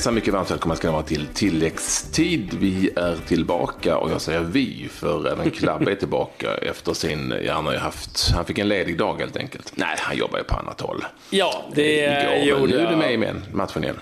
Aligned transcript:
Hejsan, 0.00 0.14
mycket 0.14 0.34
varmt 0.34 0.50
välkomna 0.50 0.76
ska 0.76 0.88
ni 0.88 0.92
vara 0.92 1.02
till 1.02 1.26
tilläggstid. 1.26 2.54
Vi 2.60 2.90
är 2.96 3.16
tillbaka 3.28 3.96
och 3.96 4.10
jag 4.10 4.20
säger 4.20 4.40
vi, 4.40 4.88
för 4.90 5.32
även 5.32 5.50
Klabbe 5.50 5.90
är 5.90 5.94
tillbaka 5.94 6.54
efter 6.54 6.92
sin, 6.92 7.34
ja 7.46 7.54
han 7.54 7.66
har 7.66 7.72
ju 7.72 7.78
haft, 7.78 8.30
han 8.34 8.44
fick 8.44 8.58
en 8.58 8.68
ledig 8.68 8.98
dag 8.98 9.18
helt 9.18 9.36
enkelt. 9.36 9.72
Nej, 9.76 9.96
han 9.98 10.16
jobbar 10.16 10.38
ju 10.38 10.44
på 10.44 10.54
annat 10.54 10.80
håll. 10.80 11.04
Ja, 11.30 11.64
det 11.74 12.04
Igår, 12.42 12.58
gjorde 12.58 12.60
men 12.60 12.70
nu 12.70 12.78
är 12.78 12.90
du 12.90 12.96
med 12.96 13.12
i 13.12 13.34
matchen 13.52 13.84
igen. 13.84 14.00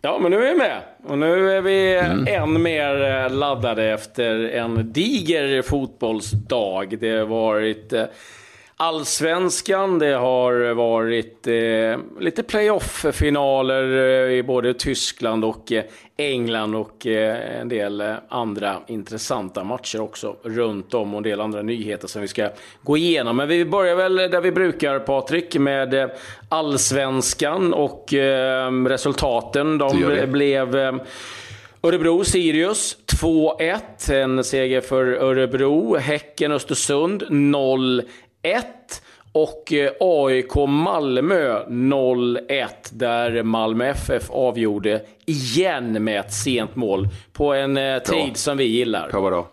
Ja, 0.00 0.18
men 0.18 0.30
nu 0.30 0.36
är 0.44 0.52
vi 0.52 0.58
med. 0.58 0.82
Och 1.04 1.18
nu 1.18 1.50
är 1.50 1.60
vi 1.60 1.96
än 2.32 2.62
mer 2.62 3.24
eh, 3.24 3.30
laddade 3.30 3.84
efter 3.84 4.48
en 4.48 4.92
diger 4.92 5.62
fotbollsdag. 5.62 6.98
Det 7.00 7.18
har 7.18 7.26
varit 7.26 7.92
eh, 7.92 8.04
Allsvenskan, 8.80 9.98
det 9.98 10.14
har 10.14 10.74
varit 10.74 11.46
eh, 11.46 12.20
lite 12.20 12.42
playoff-finaler 12.42 13.82
eh, 13.82 14.32
i 14.32 14.42
både 14.42 14.74
Tyskland 14.74 15.44
och 15.44 15.72
eh, 15.72 15.84
England 16.16 16.74
och 16.74 17.06
eh, 17.06 17.60
en 17.60 17.68
del 17.68 18.00
eh, 18.00 18.14
andra 18.28 18.76
intressanta 18.86 19.64
matcher 19.64 20.00
också 20.00 20.36
runt 20.42 20.94
om 20.94 21.14
och 21.14 21.18
en 21.18 21.22
del 21.22 21.40
andra 21.40 21.62
nyheter 21.62 22.08
som 22.08 22.22
vi 22.22 22.28
ska 22.28 22.50
gå 22.82 22.96
igenom. 22.96 23.36
Men 23.36 23.48
vi 23.48 23.64
börjar 23.64 23.96
väl 23.96 24.16
där 24.16 24.40
vi 24.40 24.52
brukar 24.52 24.98
Patrik 24.98 25.58
med 25.58 25.94
eh, 25.94 26.08
Allsvenskan 26.48 27.74
och 27.74 28.12
resultaten. 28.86 29.78
De 29.78 30.26
blev 30.26 30.76
Örebro-Sirius 31.82 32.96
2-1. 33.06 34.12
En 34.12 34.44
seger 34.44 34.80
för 34.80 35.06
Örebro. 35.06 35.96
Häcken-Östersund 35.96 37.22
0-1. 37.22 38.04
Och 39.32 39.72
eh, 39.72 39.92
AIK-Malmö 40.00 41.64
0-1. 41.68 42.68
Där 42.90 43.42
Malmö 43.42 43.86
FF 43.86 44.30
avgjorde 44.30 45.02
igen 45.26 46.04
med 46.04 46.20
ett 46.20 46.32
sent 46.32 46.76
mål. 46.76 47.08
På 47.32 47.54
en 47.54 47.76
eh, 47.76 47.98
tid 47.98 48.36
som 48.36 48.56
vi 48.56 48.64
gillar. 48.64 49.10
På 49.10 49.20
vad 49.20 49.32
då? 49.32 49.46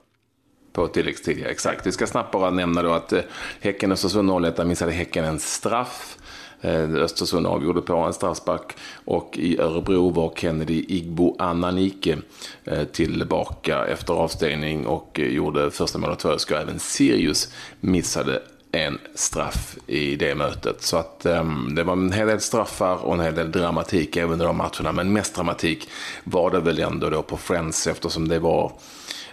På 0.74 0.88
tilläggstid, 0.88 1.40
ja, 1.40 1.48
exakt. 1.48 1.88
Vi 1.88 1.92
ska 1.92 2.08
snabbt 2.08 2.32
bara 2.32 2.50
nämna 2.50 2.82
då 2.82 2.92
att 2.92 3.14
eh, 3.14 3.22
Häcken 3.62 3.92
Östersund 3.92 4.30
0-1, 4.30 4.56
där 4.56 4.66
missade 4.66 4.92
Häcken 4.92 5.26
en 5.26 5.40
straff. 5.40 6.18
Eh, 6.62 6.94
Östersund 6.96 7.48
avgjorde 7.48 7.82
på 7.82 7.96
en 7.96 8.14
straffspark 8.14 8.74
och 9.06 9.38
i 9.38 9.60
Örebro 9.60 10.10
var 10.10 10.34
Kennedy 10.36 10.86
Igbo 10.88 11.36
Ananike 11.40 12.18
eh, 12.64 12.84
tillbaka 12.84 13.86
efter 13.86 14.14
avstängning 14.14 14.88
och 14.88 15.20
gjorde 15.20 15.72
första 15.72 15.98
målet 15.98 16.22
för 16.22 16.34
ÖSK. 16.34 16.52
Även 16.52 16.80
Sirius 16.80 17.54
missade 17.80 18.42
en 18.76 19.00
straff 19.16 19.78
i 19.88 20.16
det 20.16 20.36
mötet. 20.36 20.82
Så 20.82 20.98
att 20.98 21.26
um, 21.26 21.76
det 21.76 21.84
var 21.84 21.94
en 21.94 22.12
hel 22.12 22.28
del 22.28 22.42
straffar 22.42 23.06
och 23.06 23.14
en 23.14 23.20
hel 23.20 23.36
del 23.36 23.52
dramatik 23.52 24.18
även 24.18 24.42
i 24.42 24.44
de 24.44 24.58
matcherna. 24.58 24.92
Men 24.92 25.14
mest 25.14 25.36
dramatik 25.36 25.90
var 26.24 26.52
det 26.52 26.60
väl 26.60 26.80
ändå 26.80 27.10
då 27.10 27.22
på 27.22 27.38
Friends 27.38 27.88
eftersom 27.88 28.28
det 28.28 28.40
var 28.40 28.72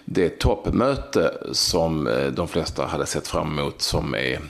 det 0.05 0.39
toppmöte 0.39 1.35
som 1.53 2.07
eh, 2.07 2.27
de 2.27 2.48
flesta 2.48 2.87
hade 2.87 3.07
sett 3.07 3.29
fram 3.29 3.59
emot 3.59 3.83
som 3.83 4.15
är 4.15 4.41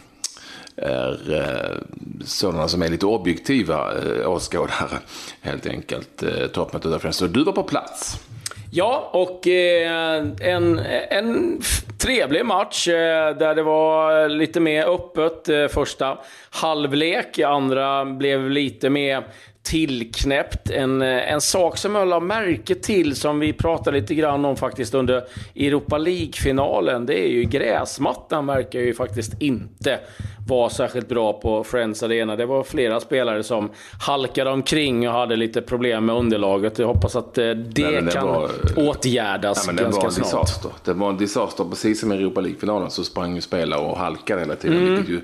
är 0.76 1.32
eh, 1.34 1.78
sådana 2.24 2.68
som 2.68 2.82
är 2.82 2.88
lite 2.88 3.06
objektiva 3.06 3.92
eh, 3.98 4.30
åskådare 4.30 4.98
helt 5.40 5.66
enkelt. 5.66 6.22
Eh, 6.22 6.46
toppmötet 6.46 6.90
där 6.90 6.98
Friends. 6.98 7.18
Så 7.18 7.26
du 7.26 7.44
var 7.44 7.52
på 7.52 7.62
plats. 7.62 8.18
Ja, 8.74 9.10
och 9.12 9.46
eh, 9.46 10.26
en, 10.40 10.78
en 11.10 11.60
trevlig 12.02 12.46
match 12.46 12.88
eh, 12.88 13.36
där 13.36 13.54
det 13.54 13.62
var 13.62 14.28
lite 14.28 14.60
mer 14.60 14.86
öppet 14.86 15.48
eh, 15.48 15.68
första 15.68 16.18
halvlek. 16.50 17.38
Andra 17.38 18.04
blev 18.04 18.50
lite 18.50 18.90
mer 18.90 19.24
tillknäppt. 19.62 20.70
En, 20.70 21.02
eh, 21.02 21.32
en 21.32 21.40
sak 21.40 21.76
som 21.78 21.94
jag 21.94 22.08
la 22.08 22.20
märke 22.20 22.74
till, 22.74 23.16
som 23.16 23.38
vi 23.40 23.52
pratade 23.52 24.00
lite 24.00 24.14
grann 24.14 24.44
om 24.44 24.56
faktiskt 24.56 24.94
under 24.94 25.24
Europa 25.56 25.98
League-finalen, 25.98 27.06
det 27.06 27.24
är 27.26 27.28
ju 27.28 27.42
gräsmattan 27.44 28.46
verkar 28.46 28.80
ju 28.80 28.94
faktiskt 28.94 29.42
inte 29.42 29.98
vara 30.48 30.70
särskilt 30.70 31.08
bra 31.08 31.32
på 31.32 31.64
Friends 31.64 32.02
Arena. 32.02 32.36
Det 32.36 32.46
var 32.46 32.62
flera 32.62 33.00
spelare 33.00 33.42
som 33.42 33.70
halkade 34.00 34.50
omkring 34.50 35.08
och 35.08 35.14
hade 35.14 35.36
lite 35.36 35.62
problem 35.62 36.06
med 36.06 36.16
underlaget. 36.16 36.78
Jag 36.78 36.86
hoppas 36.86 37.16
att 37.16 37.38
eh, 37.38 37.44
det 37.50 37.90
Nej, 37.90 38.02
det 38.02 38.10
kan 38.12 38.26
var- 38.26 38.50
åtgärdas 38.76 39.66
men 39.66 39.76
det 39.76 39.82
ganska 39.82 40.00
var 40.00 40.06
en 40.08 40.12
snart. 40.12 40.24
disaster. 40.24 40.70
Det 40.84 40.92
var 40.92 41.10
en 41.10 41.16
disaster. 41.16 41.64
Precis 41.64 42.00
som 42.00 42.12
i 42.12 42.16
Europa 42.16 42.40
League-finalen 42.40 42.90
så 42.90 43.04
sprang 43.04 43.34
ju 43.34 43.40
spelare 43.40 43.80
och 43.80 43.96
halkade 43.98 44.40
hela 44.40 44.56
tiden. 44.56 44.76
Mm. 44.78 44.94
Vilket, 44.94 45.10
ju, 45.10 45.20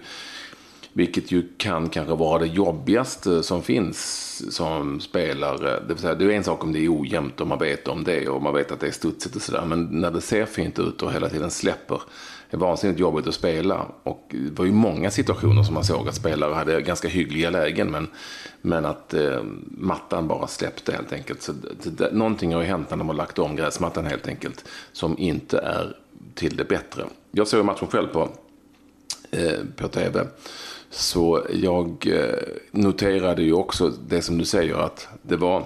vilket 0.93 1.33
ju 1.33 1.49
kan 1.57 1.89
kanske 1.89 2.15
vara 2.15 2.39
det 2.39 2.47
jobbigaste 2.47 3.43
som 3.43 3.63
finns 3.63 4.57
som 4.57 5.01
spelare. 5.01 5.81
Det 5.89 5.95
vill 5.95 5.99
säga, 5.99 6.15
det 6.15 6.25
är 6.25 6.31
en 6.31 6.45
sak 6.45 6.65
om 6.65 6.73
det 6.73 6.85
är 6.85 7.01
ojämnt 7.01 7.41
och 7.41 7.47
man 7.47 7.59
vet 7.59 7.89
om 7.89 8.05
det 8.05 8.29
och 8.29 8.43
man 8.43 8.55
vet 8.55 8.73
att 8.73 8.81
det 8.81 8.87
är 8.87 8.91
studsigt 8.91 9.37
och 9.37 9.43
sådär. 9.43 9.65
Men 9.65 9.85
när 9.85 10.11
det 10.11 10.21
ser 10.21 10.47
fint 10.47 10.79
ut 10.79 11.03
och 11.03 11.13
hela 11.13 11.29
tiden 11.29 11.51
släpper 11.51 12.01
Det 12.51 12.57
är 12.57 12.59
vansinnigt 12.59 13.01
jobbigt 13.01 13.27
att 13.27 13.35
spela. 13.35 13.87
Och 14.03 14.27
det 14.29 14.59
var 14.59 14.65
ju 14.65 14.73
många 14.73 15.11
situationer 15.11 15.63
som 15.63 15.75
man 15.75 15.85
såg 15.85 16.09
att 16.09 16.15
spelare 16.15 16.55
hade 16.55 16.81
ganska 16.81 17.09
hyggliga 17.09 17.51
lägen. 17.51 17.91
Men, 17.91 18.09
men 18.61 18.85
att 18.85 19.15
eh, 19.15 19.43
mattan 19.71 20.29
bara 20.29 20.47
släppte 20.47 20.93
helt 20.93 21.13
enkelt. 21.13 21.43
Så 21.43 21.53
det, 21.53 21.91
det, 21.91 22.13
någonting 22.13 22.55
har 22.55 22.63
ju 22.63 22.69
hänt 22.69 22.91
när 22.91 22.97
de 22.97 23.09
har 23.09 23.17
lagt 23.17 23.39
om 23.39 23.57
gräsmattan 23.57 24.07
helt 24.07 24.29
enkelt. 24.29 24.65
Som 24.93 25.19
inte 25.19 25.59
är 25.59 25.97
till 26.35 26.57
det 26.57 26.65
bättre. 26.65 27.05
Jag 27.31 27.49
såg 27.49 27.65
matchen 27.65 27.89
själv 27.89 28.09
på, 28.09 28.29
eh, 29.31 29.59
på 29.77 29.89
tv. 29.89 30.27
Så 30.91 31.47
jag 31.53 32.07
eh, 32.07 32.49
noterade 32.71 33.43
ju 33.43 33.53
också 33.53 33.93
det 34.09 34.23
som 34.23 34.39
du 34.39 34.45
säger 34.45 34.75
att 34.75 35.09
det 35.23 35.37
var 35.37 35.65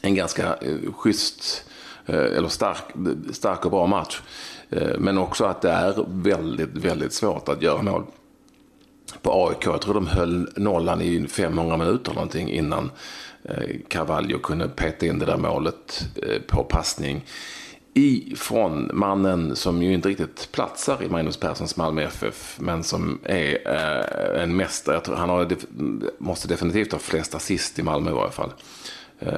en 0.00 0.14
ganska 0.14 0.56
eh, 0.56 0.92
schysst 0.92 1.64
eh, 2.06 2.16
eller 2.16 2.48
stark, 2.48 2.84
stark 3.32 3.64
och 3.64 3.70
bra 3.70 3.86
match. 3.86 4.22
Men 4.98 5.18
också 5.18 5.44
att 5.44 5.62
det 5.62 5.70
är 5.70 6.04
väldigt, 6.08 6.76
väldigt 6.76 7.12
svårt 7.12 7.48
att 7.48 7.62
göra 7.62 7.82
mål 7.82 8.04
på 9.22 9.48
AIK. 9.48 9.66
Jag 9.66 9.80
tror 9.80 9.94
de 9.94 10.06
höll 10.06 10.48
nollan 10.56 11.02
i 11.02 11.26
500 11.28 11.76
minuter 11.76 12.14
någonting 12.14 12.50
innan 12.50 12.90
Carvalho 13.88 14.38
kunde 14.38 14.68
peta 14.68 15.06
in 15.06 15.18
det 15.18 15.26
där 15.26 15.36
målet 15.36 16.06
på 16.46 16.64
passning 16.64 17.24
ifrån 17.94 18.90
mannen 18.92 19.56
som 19.56 19.82
ju 19.82 19.94
inte 19.94 20.08
riktigt 20.08 20.52
platsar 20.52 21.02
i 21.02 21.08
Magnus 21.08 21.36
Perssons 21.36 21.76
Malmö 21.76 22.02
FF, 22.02 22.56
men 22.60 22.82
som 22.82 23.18
är 23.22 23.68
eh, 23.68 24.42
en 24.42 24.56
mästare. 24.56 25.16
Han 25.16 25.28
har, 25.28 25.56
måste 26.18 26.48
definitivt 26.48 26.92
ha 26.92 26.98
flest 26.98 27.34
assist 27.34 27.78
i 27.78 27.82
Malmö 27.82 28.10
i 28.10 28.14
varje 28.14 28.32
fall. 28.32 28.52
Eh, 29.20 29.28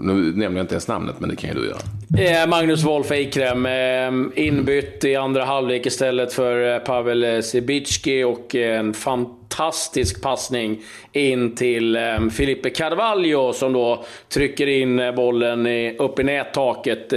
nu 0.00 0.12
nämner 0.14 0.58
jag 0.58 0.64
inte 0.64 0.74
ens 0.74 0.88
namnet, 0.88 1.20
men 1.20 1.30
det 1.30 1.36
kan 1.36 1.50
ju 1.50 1.56
du 1.56 1.66
göra. 1.66 2.42
Eh, 2.42 2.48
Magnus 2.48 2.84
Wolf 2.84 3.10
Eikrem 3.10 3.66
eh, 3.66 4.44
inbytt 4.44 5.04
i 5.04 5.16
andra 5.16 5.44
halvlek 5.44 5.86
istället 5.86 6.32
för 6.32 6.78
Pavel 6.78 7.42
Sibicki 7.42 8.24
och 8.24 8.54
en 8.54 8.94
fantastisk 8.94 10.22
passning 10.22 10.82
in 11.12 11.54
till 11.54 11.98
Filipe 12.32 12.70
Carvalho 12.70 13.52
som 13.52 13.72
då 13.72 14.04
trycker 14.28 14.66
in 14.66 15.12
bollen 15.16 15.66
upp 15.96 16.18
i 16.18 16.22
nättaket. 16.22 17.12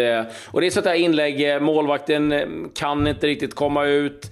Och 0.45 0.61
det 0.61 0.67
är 0.67 0.69
sånt 0.69 0.83
där 0.83 0.93
inlägg, 0.93 1.61
målvakten 1.61 2.33
kan 2.75 3.07
inte 3.07 3.27
riktigt 3.27 3.55
komma 3.55 3.85
ut. 3.85 4.31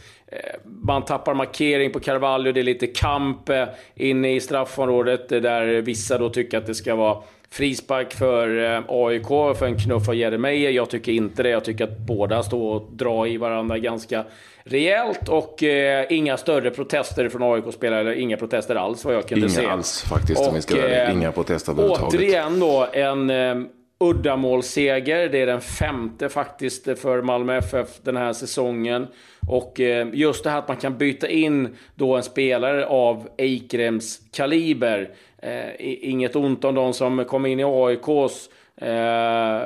Man 0.64 1.06
tappar 1.06 1.34
markering 1.34 1.92
på 1.92 2.00
Carvalho, 2.00 2.52
det 2.52 2.60
är 2.60 2.64
lite 2.64 2.88
kamp 2.88 3.50
inne 3.96 4.36
i 4.36 4.40
straffområdet 4.40 5.30
där 5.30 5.82
vissa 5.82 6.18
då 6.18 6.30
tycker 6.30 6.58
att 6.58 6.66
det 6.66 6.76
ska 6.76 6.96
vara 6.96 7.18
frispark 7.52 8.14
för 8.14 8.76
eh, 8.76 8.84
AIK 8.88 9.58
för 9.58 9.66
en 9.66 9.78
knuff 9.80 10.10
av 10.10 10.16
Jeremejeff. 10.16 10.76
Jag 10.76 10.90
tycker 10.90 11.12
inte 11.12 11.44
det. 11.44 11.50
Jag 11.50 11.66
tycker 11.66 11.84
att 11.84 11.98
båda 11.98 12.44
står 12.44 12.76
och 12.76 12.90
drar 12.92 13.28
i 13.28 13.38
varandra 13.38 13.78
ganska 13.78 14.26
rejält 14.64 15.30
och 15.30 15.64
eh, 15.64 16.06
inga 16.10 16.38
större 16.38 16.72
protester 16.72 17.30
från 17.30 17.54
AIK-spelare, 17.54 18.00
eller 18.02 18.12
inga 18.12 18.38
protester 18.38 18.76
alls 18.76 19.06
vad 19.06 19.16
jag 19.16 19.28
kunde 19.28 19.50
se. 19.50 19.62
Inga 19.62 19.72
alls 19.72 20.02
faktiskt, 20.10 20.42
om 20.42 20.56
vi 20.56 20.62
ska 20.62 20.76
Och, 20.76 20.82
eh, 20.82 21.14
Inga 21.14 21.32
protester 21.32 21.72
överhuvudtaget. 21.72 22.14
Återigen 22.14 22.60
då 22.60 22.88
en 22.94 23.30
eh, 23.30 23.56
uddamålsseger. 24.00 25.30
Det 25.30 25.42
är 25.42 25.46
den 25.46 25.62
femte 25.62 26.30
faktiskt 26.30 27.00
för 27.00 27.22
Malmö 27.22 27.58
FF 27.58 27.88
den 28.04 28.18
här 28.18 28.34
säsongen. 28.34 29.08
Och 29.48 29.80
eh, 29.80 30.08
just 30.14 30.44
det 30.44 30.50
här 30.50 30.60
att 30.60 30.68
man 30.68 30.78
kan 30.78 30.98
byta 30.98 31.28
in 31.28 31.76
då 31.96 32.16
en 32.16 32.24
spelare 32.24 32.86
av 32.86 33.30
Eikrems 33.38 34.20
kaliber. 34.32 35.10
Eh, 35.42 35.70
inget 36.10 36.36
ont 36.36 36.66
om 36.66 36.76
de 36.76 36.94
som 36.94 37.26
kom 37.26 37.46
in 37.46 37.60
i 37.60 37.64
AIKs 37.64 38.50
eh, 38.78 39.62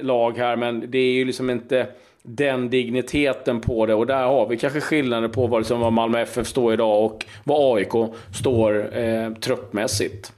lag 0.00 0.38
här, 0.38 0.56
men 0.56 0.90
det 0.90 0.98
är 0.98 1.12
ju 1.12 1.24
liksom 1.24 1.50
inte 1.50 1.86
den 2.22 2.70
digniteten 2.70 3.60
på 3.60 3.86
det. 3.86 3.94
Och 3.94 4.06
där 4.06 4.24
har 4.24 4.46
vi 4.46 4.56
kanske 4.56 4.80
skillnader 4.80 5.28
på 5.28 5.46
vad, 5.46 5.60
liksom, 5.60 5.80
vad 5.80 5.92
Malmö 5.92 6.20
FF 6.20 6.46
står 6.46 6.72
idag 6.72 7.04
och 7.04 7.24
vad 7.44 7.76
AIK 7.76 8.14
står 8.34 8.98
eh, 8.98 9.32
truppmässigt. 9.34 10.32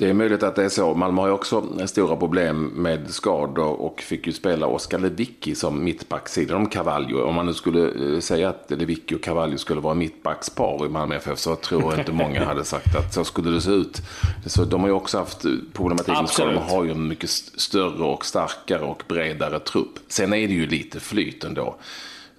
Det 0.00 0.08
är 0.08 0.14
möjligt 0.14 0.42
att 0.42 0.56
det 0.56 0.64
är 0.64 0.68
så. 0.68 0.94
Malmö 0.94 1.20
har 1.20 1.28
ju 1.28 1.34
också 1.34 1.86
stora 1.86 2.16
problem 2.16 2.66
med 2.66 3.10
skador 3.10 3.80
och 3.80 4.00
fick 4.00 4.26
ju 4.26 4.32
spela 4.32 4.66
Oskar 4.66 4.98
Lewicki 4.98 5.54
som 5.54 5.84
mittback 5.84 6.28
sidan 6.28 6.56
om 6.56 6.66
Cavallo. 6.66 7.22
Om 7.22 7.34
man 7.34 7.46
nu 7.46 7.54
skulle 7.54 8.14
eh, 8.14 8.20
säga 8.20 8.48
att 8.48 8.70
Lewicki 8.70 9.14
och 9.14 9.22
Cavallo 9.22 9.58
skulle 9.58 9.80
vara 9.80 9.94
mittbackspar 9.94 10.86
i 10.86 10.88
Malmö 10.88 11.16
FF 11.16 11.38
så 11.38 11.56
tror 11.56 11.92
jag 11.92 12.00
inte 12.00 12.12
många 12.12 12.44
hade 12.44 12.64
sagt 12.64 12.96
att 12.96 13.14
så 13.14 13.24
skulle 13.24 13.50
det 13.50 13.60
se 13.60 13.70
ut. 13.70 14.02
Så 14.46 14.64
de 14.64 14.80
har 14.80 14.88
ju 14.88 14.94
också 14.94 15.18
haft 15.18 15.44
problematik 15.72 16.14
med 16.14 16.28
skador. 16.28 16.52
De 16.52 16.74
har 16.74 16.84
ju 16.84 16.90
en 16.90 17.08
mycket 17.08 17.30
större 17.30 18.04
och 18.04 18.24
starkare 18.24 18.82
och 18.82 19.02
bredare 19.08 19.60
trupp. 19.60 19.98
Sen 20.08 20.32
är 20.32 20.48
det 20.48 20.54
ju 20.54 20.66
lite 20.66 21.00
flyt 21.00 21.44
ändå 21.44 21.76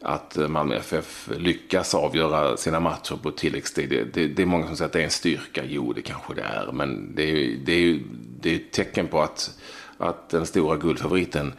att 0.01 0.37
eh, 0.37 0.47
Malmö 0.47 0.75
FF 0.75 1.29
lyckas 1.37 1.95
avgöra 1.95 2.57
sina 2.57 2.79
matcher 2.79 3.15
på 3.23 3.31
tilläggstid. 3.31 3.89
Det, 3.89 4.03
det, 4.03 4.27
det, 4.27 4.41
är 4.41 4.45
många 4.45 4.67
som 4.67 4.77
säger 4.77 4.87
att 4.87 4.93
det 4.93 4.99
är 4.99 5.03
en 5.03 5.09
styrka. 5.09 5.63
Jo, 5.65 5.93
det 5.93 6.01
kanske 6.01 6.33
det 6.33 6.41
är. 6.41 6.71
Men 6.71 7.15
det 7.15 7.23
är, 7.23 7.57
det 7.65 7.73
är, 7.73 7.99
det 8.39 8.51
är 8.51 8.55
ett 8.55 8.71
tecken 8.71 9.07
på 9.07 9.21
att, 9.21 9.59
att 9.97 10.29
den 10.29 10.45
stora 10.45 10.77
guldfavoriten 10.77 11.53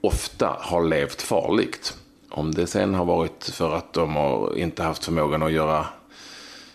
ofta 0.00 0.56
har 0.60 0.84
levt 0.84 1.22
farligt. 1.22 1.96
Om 2.30 2.54
det 2.54 2.66
sen 2.66 2.94
har 2.94 3.04
varit 3.04 3.44
för 3.44 3.76
att 3.76 3.92
de 3.92 4.16
har 4.16 4.58
inte 4.58 4.82
haft 4.82 5.04
förmågan 5.04 5.42
att 5.42 5.52
göra 5.52 5.86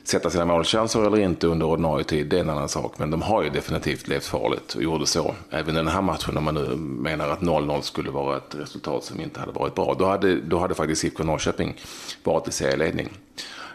sätta 0.09 0.29
sina 0.29 0.45
målchanser 0.45 1.05
eller 1.05 1.19
inte 1.19 1.47
under 1.47 1.65
ordinarie 1.65 2.03
tid, 2.03 2.27
det 2.27 2.37
är 2.37 2.41
en 2.41 2.49
annan 2.49 2.69
sak. 2.69 2.99
Men 2.99 3.11
de 3.11 3.21
har 3.21 3.43
ju 3.43 3.49
definitivt 3.49 4.07
levt 4.07 4.25
farligt 4.25 4.73
och 4.73 4.83
gjorde 4.83 5.05
så. 5.05 5.35
Även 5.49 5.75
i 5.75 5.77
den 5.77 5.87
här 5.87 6.01
matchen, 6.01 6.37
om 6.37 6.43
man 6.43 6.53
nu 6.53 6.75
menar 6.75 7.29
att 7.29 7.39
0-0 7.39 7.81
skulle 7.81 8.11
vara 8.11 8.37
ett 8.37 8.55
resultat 8.55 9.03
som 9.03 9.21
inte 9.21 9.39
hade 9.39 9.51
varit 9.51 9.75
bra. 9.75 9.95
Då 9.99 10.05
hade, 10.05 10.41
då 10.41 10.59
hade 10.59 10.75
faktiskt 10.75 11.03
IFK 11.03 11.23
Norrköping 11.23 11.75
varit 12.23 12.47
i 12.47 12.51
serieledning. 12.51 13.09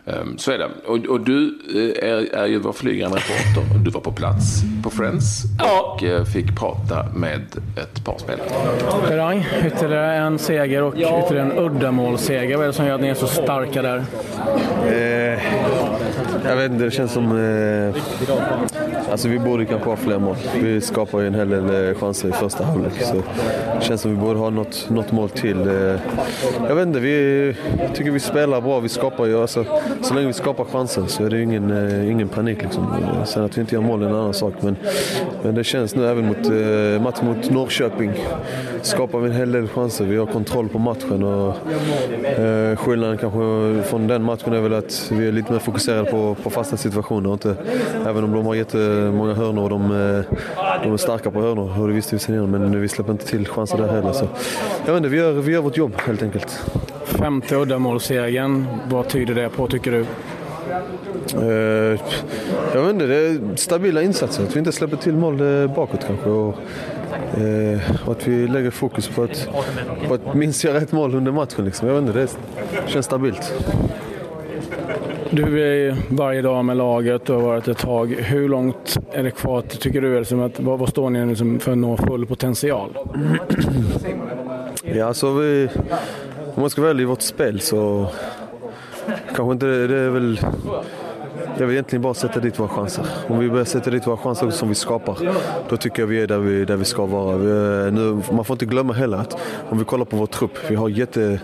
Ehm, 0.07 0.39
så 0.39 0.51
är 0.51 0.59
det. 0.59 0.69
Och, 0.87 1.07
och 1.07 1.21
du 1.21 1.59
eh, 1.75 2.09
är, 2.11 2.35
är 2.35 2.47
ju 2.47 2.59
vår 2.59 2.73
flygande 2.73 3.17
reporter. 3.17 3.79
Du 3.85 3.91
var 3.91 4.01
på 4.01 4.13
plats 4.13 4.63
på 4.83 4.91
Friends 4.91 5.45
och 5.45 6.03
ja. 6.03 6.09
Eh, 6.09 6.25
fick 6.25 6.59
prata 6.59 7.07
med 7.15 7.41
ett 7.83 8.05
par 8.05 8.19
spelare. 8.19 8.49
Berang, 9.09 9.47
ytterligare 9.67 10.17
en 10.17 10.39
seger 10.39 10.83
och 10.83 10.95
ytterligare 10.95 11.41
en 11.41 11.59
uddamålsseger. 11.59 12.57
Vad 12.57 12.65
är 12.65 12.67
det 12.67 12.73
som 12.73 12.87
gör 12.87 12.95
att 12.95 13.01
ni 13.01 13.09
är 13.09 13.15
så 13.15 13.27
starka 13.27 13.83
där? 13.83 14.05
Eh, 14.87 15.43
jag 16.49 16.57
vet 16.57 16.71
inte, 16.71 16.85
det 16.85 16.91
känns 16.91 17.13
som... 17.13 17.25
Eh, 17.25 18.84
alltså 19.15 19.29
vi 19.29 19.39
borde 19.39 19.65
kanske 19.65 19.89
ha 19.89 19.97
fler 19.97 20.19
mål. 20.19 20.37
Vi 20.63 20.81
skapar 20.81 21.21
ju 21.21 21.27
en 21.27 21.35
hel 21.35 21.51
del 21.51 21.89
eh, 21.89 21.95
chanser 21.95 22.29
i 22.29 22.33
första 22.33 22.65
halvlek. 22.65 22.93
Så 23.03 23.15
det 23.79 23.85
känns 23.85 24.01
som 24.01 24.11
vi 24.11 24.17
borde 24.17 24.39
ha 24.39 24.51
något, 24.51 24.87
något 24.91 25.13
mål 25.13 25.29
till. 25.29 25.61
Eh. 25.61 26.01
Jag 26.69 26.75
vet 26.75 26.87
inte, 26.87 27.01
vi 27.01 27.57
tycker 27.95 28.11
vi 28.11 28.21
spelar 28.21 28.61
bra. 28.61 28.81
Vi 28.81 28.89
skapar 28.89 29.27
ju, 29.27 29.41
alltså, 29.41 29.65
så 30.03 30.15
länge 30.15 30.27
vi 30.27 30.33
skapar 30.33 30.65
chanser 30.65 31.07
så 31.07 31.25
är 31.25 31.31
det 31.31 31.43
ingen, 31.43 31.71
eh, 31.71 32.11
ingen 32.11 32.29
panik. 32.29 32.63
Liksom. 32.63 32.87
Sen 33.27 33.45
att 33.45 33.57
vi 33.57 33.61
inte 33.61 33.75
gör 33.75 33.83
mål 33.83 34.03
är 34.03 34.07
en 34.07 34.15
annan 34.15 34.35
sak. 34.35 34.55
Men, 34.61 34.77
men 35.43 35.55
det 35.55 35.65
känns 35.65 35.95
nu 35.95 36.07
även 36.07 36.27
mot 36.27 36.49
matchen 37.03 37.27
mot 37.27 37.51
Norrköping. 37.51 38.13
Skapar 38.83 39.19
vi 39.19 39.31
en 39.31 39.37
hel 39.37 39.53
del 39.53 39.69
chanser. 39.69 40.05
Vi 40.05 40.17
har 40.17 40.27
kontroll 40.27 40.69
på 40.69 40.79
matchen. 40.79 41.23
Och, 41.23 41.57
eh, 42.27 42.77
skillnaden 42.77 43.19
kanske 43.19 43.83
från 43.89 44.07
den 44.07 44.23
matchen 44.23 44.53
är 44.53 44.61
väl 44.61 44.75
att 44.75 45.13
vi 45.13 45.29
är 45.29 45.33
lite 45.33 45.53
mer 45.53 45.59
fokuserade 45.59 46.11
på, 46.11 46.37
på 46.43 46.51
fasta 46.51 46.77
situationer. 46.77 47.33
Inte, 47.33 47.55
även 48.07 48.25
om 48.25 48.33
de 48.33 48.47
har 48.47 48.55
jätte 48.55 49.04
jättemånga 49.05 49.35
hörnor 49.35 49.63
och 49.63 49.71
de, 49.71 49.83
eh, 49.83 50.25
de 50.83 50.93
är 50.93 50.97
starka 50.97 51.31
på 51.31 51.41
hörnor. 51.41 51.81
Och 51.81 51.89
det 51.89 51.95
visste 51.95 52.15
vi 52.15 52.19
sen 52.19 52.35
innan. 52.35 52.51
Men 52.51 52.81
vi 52.81 52.89
släpper 52.89 53.13
inte 53.13 53.27
till 53.27 53.49
chanser 53.49 53.79
där 53.79 53.89
heller. 53.89 54.13
Så, 54.13 54.29
jag 54.87 54.93
vet 54.93 54.97
inte, 54.97 55.09
vi 55.09 55.17
gör, 55.17 55.33
vi 55.33 55.53
gör 55.53 55.63
vårt 55.63 55.77
jobb 55.77 55.93
helt 55.97 56.23
enkelt. 56.23 56.63
Femte 57.05 57.57
uddamålssegern, 57.57 58.67
vad 58.89 59.09
tyder 59.09 59.35
det 59.35 59.49
på 59.49 59.67
tycker 59.67 59.91
du? 59.91 60.07
Uh, 61.43 62.01
jag 62.75 62.83
vet 62.83 62.93
inte, 62.93 63.07
det 63.07 63.17
är 63.17 63.57
stabila 63.57 64.03
insatser. 64.03 64.43
Att 64.43 64.55
vi 64.57 64.59
inte 64.59 64.73
släpper 64.73 64.97
till 64.97 65.15
mål 65.15 65.41
eh, 65.41 65.75
bakåt 65.75 66.01
kanske. 66.07 66.29
Och, 66.29 66.55
uh, 67.39 67.79
och 68.05 68.13
att 68.13 68.29
vi 68.29 68.47
lägger 68.47 68.71
fokus 68.71 69.09
på 69.09 69.23
att, 69.23 69.49
på 70.09 70.15
att 70.15 70.35
minst 70.35 70.65
göra 70.65 70.79
ett 70.79 70.93
mål 70.93 71.15
under 71.15 71.33
matchen. 71.33 71.65
Liksom. 71.65 71.89
Jag 71.89 71.95
vet 71.95 72.09
inte, 72.09 72.19
det 72.19 72.29
känns 72.87 73.07
stabilt. 73.07 73.53
Du 75.35 75.63
är 75.63 75.97
varje 76.09 76.43
dag 76.43 76.65
med 76.65 76.77
laget 76.77 77.31
och 77.31 77.37
har 77.37 77.43
varit 77.43 77.69
ett 77.69 77.79
tag. 77.79 78.07
Hur 78.07 78.49
långt 78.49 78.99
är 79.13 79.23
det 79.23 79.31
kvar, 79.31 79.61
tycker 79.61 80.01
du? 80.01 80.19
Liksom 80.19 80.41
att, 80.41 80.61
vad, 80.61 80.89
står 80.89 81.11
ni 81.11 81.27
liksom 81.27 81.61
för 81.61 81.73
att 81.73 81.79
nå 81.79 81.97
full 81.97 82.27
potential? 82.27 82.99
ja, 84.83 85.07
alltså 85.07 85.33
vi, 85.33 85.69
om 86.55 86.61
man 86.61 86.71
ska 86.71 86.83
välja 86.83 87.03
i 87.03 87.05
vårt 87.05 87.23
spel 87.23 87.61
så 87.61 88.07
kanske 89.35 89.53
inte 89.53 89.67
det, 89.67 89.87
det 89.87 89.99
är 89.99 90.11
väl 90.11 90.41
jag 91.59 91.67
vill 91.67 91.75
egentligen 91.75 92.03
bara 92.03 92.15
sätta 92.15 92.41
dit 92.41 92.61
våra 92.61 92.69
chanser. 92.69 93.07
Om 93.29 93.39
vi 93.39 93.51
börjar 93.51 93.65
sätta 93.65 93.91
dit 93.91 94.07
våra 94.07 94.17
chanser 94.17 94.51
som 94.51 94.69
vi 94.69 94.75
skapar, 94.75 95.19
då 95.69 95.77
tycker 95.77 96.03
jag 96.03 96.07
vi 96.07 96.21
är 96.21 96.27
där 96.27 96.39
vi, 96.39 96.65
där 96.65 96.77
vi 96.77 96.85
ska 96.85 97.07
vara. 97.07 97.37
Vi, 97.37 97.87
eh, 97.87 97.93
nu, 97.93 98.23
man 98.33 98.45
får 98.45 98.55
inte 98.55 98.67
glömma 98.67 98.93
heller 98.93 99.19
att 99.19 99.37
om 99.69 99.79
vi 99.79 99.85
kollar 99.85 100.05
på 100.05 100.17
vår 100.17 100.27
trupp, 100.27 100.59
vi 100.69 100.75
har 100.75 100.89
jätte... 100.89 101.41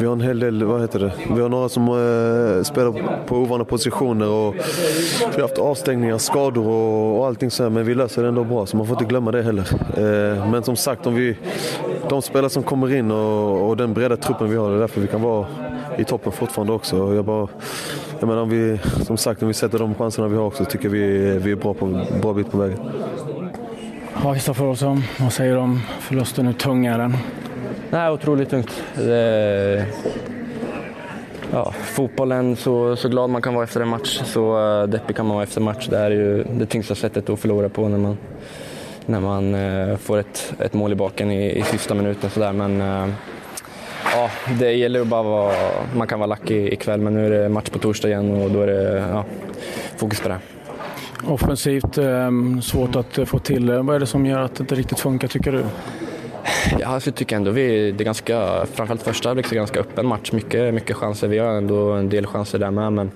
Vi 0.00 0.06
har 0.06 0.12
en 0.12 0.20
hel 0.20 0.40
del, 0.40 0.64
vad 0.64 0.80
heter 0.80 0.98
det? 0.98 1.12
Vi 1.34 1.40
har 1.40 1.48
några 1.48 1.68
som 1.68 1.82
eh, 1.82 2.62
spelar 2.62 3.26
på 3.26 3.36
ovana 3.36 3.64
positioner 3.64 4.28
och 4.28 4.54
vi 5.20 5.34
har 5.34 5.42
haft 5.42 5.58
avstängningar, 5.58 6.18
skador 6.18 6.66
och, 6.66 7.18
och 7.18 7.26
allting 7.26 7.50
så 7.50 7.62
här, 7.62 7.70
men 7.70 7.86
vi 7.86 7.94
löser 7.94 8.22
det 8.22 8.28
ändå 8.28 8.44
bra 8.44 8.66
så 8.66 8.76
man 8.76 8.86
får 8.86 8.94
inte 8.94 9.04
glömma 9.04 9.32
det 9.32 9.42
heller. 9.42 9.64
Eh, 9.96 10.50
men 10.50 10.62
som 10.62 10.76
sagt, 10.76 11.06
om 11.06 11.14
vi, 11.14 11.36
de 12.08 12.22
spelare 12.22 12.50
som 12.50 12.62
kommer 12.62 12.94
in 12.94 13.10
och, 13.10 13.68
och 13.68 13.76
den 13.76 13.94
breda 13.94 14.16
truppen 14.16 14.50
vi 14.50 14.56
har, 14.56 14.70
det 14.70 14.76
är 14.76 14.80
därför 14.80 15.00
vi 15.00 15.06
kan 15.06 15.22
vara 15.22 15.46
i 15.98 16.04
toppen 16.04 16.32
fortfarande 16.32 16.72
också. 16.72 17.14
Jag, 17.14 17.24
bara, 17.24 17.48
jag 18.20 18.28
menar, 18.28 18.42
om 18.42 18.50
vi, 18.50 18.78
som 19.02 19.16
sagt, 19.16 19.42
om 19.42 19.48
vi 19.48 19.54
sätter 19.54 19.78
de 19.78 19.94
chanserna 19.94 20.28
vi 20.28 20.36
har 20.36 20.44
också 20.44 20.64
tycker 20.64 20.88
vi 20.88 21.38
vi 21.38 21.52
är 21.52 21.56
bra 21.56 21.74
på 21.74 21.86
en 21.86 22.20
bra 22.20 22.32
bit 22.32 22.50
på 22.50 22.58
vägen. 22.58 22.78
Ja, 24.24 24.32
Kristoffer 24.32 24.64
Olsson, 24.64 25.02
vad 25.20 25.32
säger 25.32 25.54
du 25.54 25.60
om 25.60 25.80
förlusten? 26.00 26.46
Hur 26.46 26.52
tung 26.52 26.86
är 26.86 26.98
den? 26.98 27.16
Nej, 27.92 28.10
otroligt 28.10 28.50
tungt. 28.50 28.82
Det, 28.94 29.86
ja, 31.52 31.72
fotbollen, 31.72 32.56
så, 32.56 32.96
så 32.96 33.08
glad 33.08 33.30
man 33.30 33.42
kan 33.42 33.54
vara 33.54 33.64
efter 33.64 33.80
en 33.80 33.88
match, 33.88 34.20
så 34.24 34.58
uh, 34.58 34.88
deppig 34.88 35.16
kan 35.16 35.26
man 35.26 35.34
vara 35.34 35.44
efter 35.44 35.60
match. 35.60 35.88
Det 35.90 35.98
är 35.98 36.10
ju 36.10 36.44
det 36.44 36.66
tyngsta 36.66 36.94
sättet 36.94 37.30
att 37.30 37.40
förlora 37.40 37.68
på 37.68 37.88
när 37.88 37.98
man, 37.98 38.18
när 39.06 39.20
man 39.20 39.54
uh, 39.54 39.96
får 39.96 40.18
ett, 40.18 40.54
ett 40.58 40.72
mål 40.72 40.92
i 40.92 40.94
baken 40.94 41.30
i, 41.30 41.58
i 41.58 41.62
sista 41.62 41.94
minuten. 41.94 42.30
Så 42.30 42.40
där. 42.40 42.52
Men 42.52 42.80
uh, 42.80 43.12
ja, 44.14 44.30
det 44.58 44.72
gäller 44.72 45.00
att 45.00 45.06
bara 45.06 45.22
vara, 45.22 45.54
man 45.96 46.06
kan 46.06 46.18
vara 46.18 46.26
lack 46.26 46.50
ikväll 46.50 47.00
men 47.00 47.14
nu 47.14 47.26
är 47.26 47.42
det 47.42 47.48
match 47.48 47.68
på 47.70 47.78
torsdag 47.78 48.08
igen 48.08 48.42
och 48.42 48.50
då 48.50 48.62
är 48.62 48.66
det 48.66 49.04
ja, 49.12 49.24
fokus 49.96 50.20
på 50.20 50.28
det. 50.28 50.38
Offensivt, 51.26 51.98
ehm, 51.98 52.62
svårt 52.62 52.96
att 52.96 53.28
få 53.28 53.38
till. 53.38 53.70
Vad 53.70 53.96
är 53.96 54.00
det 54.00 54.06
som 54.06 54.26
gör 54.26 54.40
att 54.40 54.54
det 54.54 54.60
inte 54.60 54.74
riktigt 54.74 55.00
funkar 55.00 55.28
tycker 55.28 55.52
du? 55.52 55.64
Ja, 56.78 56.86
alltså, 56.86 57.10
jag 57.10 57.14
tycker 57.14 57.36
ändå 57.36 57.50
vi, 57.50 57.92
det 57.92 58.02
är 58.02 58.04
ganska, 58.04 58.66
framförallt 58.72 59.02
första 59.02 59.28
halvlek, 59.28 59.46
så 59.46 59.54
ganska 59.54 59.80
öppen 59.80 60.06
match. 60.06 60.32
Mycket, 60.32 60.74
mycket 60.74 60.96
chanser. 60.96 61.28
Vi 61.28 61.38
har 61.38 61.48
ändå 61.48 61.92
en 61.92 62.08
del 62.08 62.26
chanser 62.26 62.58
där 62.58 62.70
med. 62.70 62.92
Men 62.92 63.10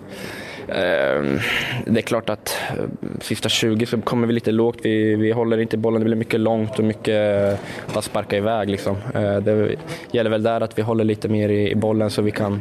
ehm, 0.69 1.39
det 1.87 2.01
är 2.01 2.03
klart 2.03 2.31
att 2.31 2.57
eh, 2.71 2.85
sista 3.21 3.49
20 3.49 3.87
så 3.87 4.01
kommer 4.01 4.27
vi 4.27 4.33
lite 4.33 4.53
lågt. 4.53 4.79
Vi, 4.83 5.17
vi 5.17 5.33
håller 5.33 5.59
inte 5.59 5.77
bollen, 5.77 6.01
det 6.01 6.05
blir 6.05 6.17
mycket 6.17 6.41
långt 6.41 6.79
och 6.79 6.85
mycket 6.85 7.53
eh, 7.53 7.59
bara 7.95 8.03
sparka 8.03 8.37
iväg. 8.37 8.71
Liksom. 8.71 8.97
Eh, 9.15 9.37
det 9.37 9.77
gäller 10.11 10.31
väl 10.31 10.43
där 10.43 10.61
att 10.61 10.79
vi 10.79 10.83
håller 10.83 11.05
lite 11.05 11.29
mer 11.29 11.49
i, 11.49 11.75
bollen 11.75 12.11
så 12.11 12.23
vi 12.23 12.31
kan 12.31 12.61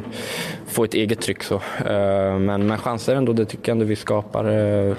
få 0.66 0.84
ett 0.84 0.94
eget 0.94 1.20
tryck. 1.20 1.42
Så. 1.42 1.54
Eh, 1.86 2.38
men, 2.38 2.66
men 2.66 2.78
chanser 2.78 3.16
ändå, 3.16 3.32
det 3.32 3.44
tycker 3.44 3.70
jag 3.70 3.74
ändå 3.74 3.84
vi 3.84 3.96
skapar 3.96 4.44
eh, 4.44 4.94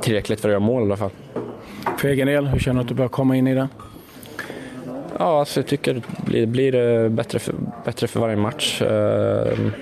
tillräckligt 0.00 0.40
för 0.40 0.48
att 0.48 0.52
göra 0.52 0.60
mål 0.60 0.82
i 0.82 0.84
alla 0.84 0.96
fall. 0.96 1.10
För 1.98 2.08
egen 2.08 2.26
del, 2.26 2.46
hur 2.46 2.58
känner 2.58 2.74
du 2.74 2.80
att 2.80 2.88
du 2.88 2.94
börjar 2.94 3.08
komma 3.08 3.36
in 3.36 3.46
i 3.46 3.54
det? 3.54 3.68
Ja, 5.18 5.38
alltså 5.38 5.60
jag 5.60 5.66
tycker 5.66 5.94
det 5.94 6.02
blir, 6.24 6.46
blir 6.46 7.08
bättre, 7.08 7.38
för, 7.38 7.54
bättre 7.84 8.06
för 8.06 8.20
varje 8.20 8.36
match. 8.36 8.82
Ehm, 8.82 9.72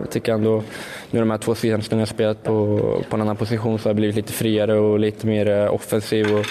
jag 0.00 0.10
tycker 0.10 0.32
ändå, 0.32 0.62
nu 1.10 1.20
de 1.20 1.30
här 1.30 1.38
två 1.38 1.54
senaste 1.54 1.94
när 1.94 2.02
jag 2.02 2.08
spelat 2.08 2.42
på, 2.42 2.78
på 3.10 3.16
en 3.16 3.22
annan 3.22 3.36
position 3.36 3.78
så 3.78 3.84
har 3.84 3.90
jag 3.90 3.96
blivit 3.96 4.16
lite 4.16 4.32
friare 4.32 4.78
och 4.78 4.98
lite 4.98 5.26
mer 5.26 5.48
eh, 5.48 5.74
offensiv. 5.74 6.34
Och 6.34 6.46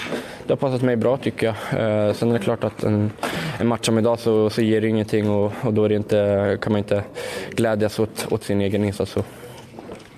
det 0.46 0.52
har 0.52 0.56
passat 0.56 0.82
mig 0.82 0.96
bra 0.96 1.16
tycker 1.16 1.46
jag. 1.46 1.56
Eh, 1.80 2.14
sen 2.14 2.30
är 2.30 2.32
det 2.32 2.44
klart 2.44 2.64
att 2.64 2.82
en, 2.84 3.12
en 3.60 3.66
match 3.66 3.86
som 3.86 3.98
idag 3.98 4.18
så, 4.18 4.50
så 4.50 4.62
ger 4.62 4.80
det 4.80 4.88
ingenting 4.88 5.30
och, 5.30 5.52
och 5.62 5.74
då 5.74 5.84
är 5.84 5.88
det 5.88 5.94
inte, 5.94 6.58
kan 6.60 6.72
man 6.72 6.78
inte 6.78 7.02
glädjas 7.50 7.98
åt, 7.98 8.26
åt 8.30 8.44
sin 8.44 8.60
egen 8.60 8.84
insats. 8.84 9.16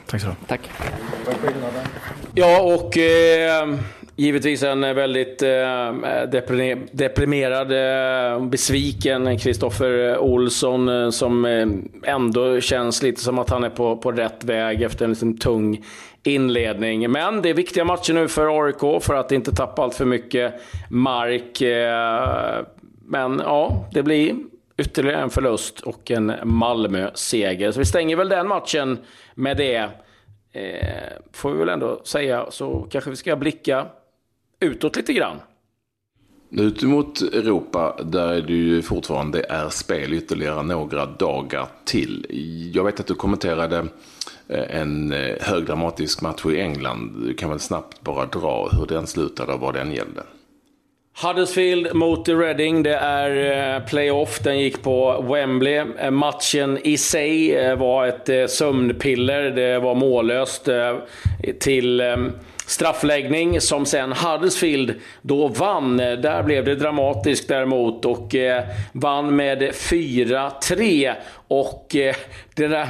Tack 0.06 0.20
så 0.20 0.28
mycket. 0.28 0.48
Tack. 0.48 0.60
Ja, 2.34 2.62
och 2.62 2.98
eh, 2.98 3.74
Givetvis 4.20 4.62
en 4.62 4.84
eh, 4.84 4.94
väldigt 4.94 5.42
eh, 5.42 5.94
deprimerad, 6.92 7.72
eh, 7.72 8.46
besviken 8.46 9.38
Kristoffer 9.38 10.18
Olsson 10.18 11.12
som 11.12 11.44
ändå 12.04 12.60
känns 12.60 13.02
lite 13.02 13.20
som 13.20 13.38
att 13.38 13.50
han 13.50 13.64
är 13.64 13.70
på, 13.70 13.96
på 13.96 14.12
rätt 14.12 14.44
väg 14.44 14.82
efter 14.82 15.04
en 15.04 15.10
liksom 15.10 15.36
tung 15.36 15.84
inledning. 16.22 17.10
Men 17.10 17.42
det 17.42 17.50
är 17.50 17.54
viktiga 17.54 17.84
matcher 17.84 18.12
nu 18.12 18.28
för 18.28 18.64
AIK 18.64 19.02
för 19.02 19.14
att 19.14 19.32
inte 19.32 19.52
tappa 19.52 19.82
allt 19.82 19.94
för 19.94 20.04
mycket 20.04 20.54
mark. 20.90 21.62
Men 23.04 23.42
ja, 23.44 23.88
det 23.92 24.02
blir 24.02 24.34
ytterligare 24.78 25.22
en 25.22 25.30
förlust 25.30 25.80
och 25.80 26.10
en 26.10 26.32
Malmö-seger. 26.44 27.72
Så 27.72 27.78
vi 27.78 27.84
stänger 27.84 28.16
väl 28.16 28.28
den 28.28 28.48
matchen 28.48 28.98
med 29.34 29.56
det. 29.56 29.76
eh, 30.52 31.08
får 31.32 31.50
vi 31.50 31.58
väl 31.58 31.68
ändå 31.68 32.00
säga, 32.04 32.46
så 32.50 32.86
kanske 32.90 33.10
vi 33.10 33.16
ska 33.16 33.36
blicka 33.36 33.86
utåt 34.60 34.96
lite 34.96 35.12
grann. 35.12 35.36
Ut 36.50 36.82
mot 36.82 37.22
Europa, 37.22 37.96
där 38.04 38.40
det 38.40 38.52
ju 38.52 38.82
fortfarande 38.82 39.44
är 39.48 39.68
spel 39.68 40.12
ytterligare 40.12 40.62
några 40.62 41.06
dagar 41.06 41.66
till. 41.84 42.26
Jag 42.74 42.84
vet 42.84 43.00
att 43.00 43.06
du 43.06 43.14
kommenterade 43.14 43.86
eh, 44.48 44.80
en 44.80 45.12
eh, 45.12 45.36
högdramatisk 45.40 46.22
match 46.22 46.46
i 46.46 46.60
England. 46.60 47.22
Du 47.26 47.34
kan 47.34 47.50
väl 47.50 47.60
snabbt 47.60 48.00
bara 48.00 48.26
dra 48.26 48.68
hur 48.72 48.86
den 48.86 49.06
slutade 49.06 49.52
och 49.52 49.60
vad 49.60 49.74
den 49.74 49.92
gällde. 49.92 50.22
Huddersfield 51.22 51.94
mot 51.94 52.28
Reading. 52.28 52.82
Det 52.82 52.96
är 52.96 53.76
eh, 53.76 53.86
playoff. 53.86 54.38
Den 54.42 54.58
gick 54.58 54.82
på 54.82 55.24
Wembley. 55.32 56.10
Matchen 56.10 56.78
i 56.78 56.96
sig 56.96 57.76
var 57.76 58.06
ett 58.06 58.50
sömnpiller. 58.50 59.42
Det 59.42 59.78
var 59.78 59.94
mållöst 59.94 60.68
till 61.60 62.02
straffläggning 62.68 63.60
som 63.60 63.86
sen 63.86 64.12
Huddersfield 64.12 64.94
då 65.22 65.48
vann. 65.48 65.96
Där 65.96 66.42
blev 66.42 66.64
det 66.64 66.74
dramatiskt 66.74 67.48
däremot 67.48 68.04
och 68.04 68.34
eh, 68.34 68.64
vann 68.92 69.36
med 69.36 69.62
4-3. 69.62 71.14
Och 71.48 71.96
eh, 71.96 72.14
det 72.54 72.68
där 72.68 72.86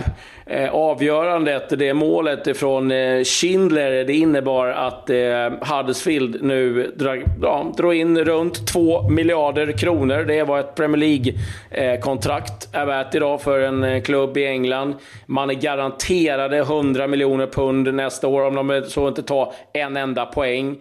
eh, 0.46 0.74
avgörandet, 0.74 1.78
det 1.78 1.94
målet 1.94 2.58
från 2.58 2.90
eh, 2.90 3.24
Schindler, 3.24 4.04
det 4.04 4.12
innebar 4.12 4.66
att 4.66 5.10
eh, 5.10 5.76
Huddersfield 5.76 6.42
nu 6.42 6.92
drar, 6.96 7.22
ja, 7.42 7.72
drar 7.76 7.92
in 7.92 8.24
runt 8.24 8.66
2 8.66 9.08
miljarder 9.08 9.72
kronor. 9.72 10.24
Det 10.24 10.42
var 10.42 10.60
ett 10.60 10.74
Premier 10.74 10.96
League-kontrakt 10.96 12.74
eh, 12.74 12.80
är 12.80 12.86
värt 12.86 13.14
idag 13.14 13.42
för 13.42 13.60
en 13.60 13.84
eh, 13.84 14.02
klubb 14.02 14.36
i 14.36 14.46
England. 14.46 14.94
Man 15.26 15.50
är 15.50 15.54
garanterade 15.54 16.58
100 16.58 17.06
miljoner 17.06 17.46
pund 17.46 17.94
nästa 17.94 18.28
år 18.28 18.42
om 18.42 18.54
de 18.54 18.82
så 18.88 19.08
inte 19.08 19.22
tar 19.22 19.52
en 19.80 19.96
enda 19.96 20.26
poäng. 20.26 20.78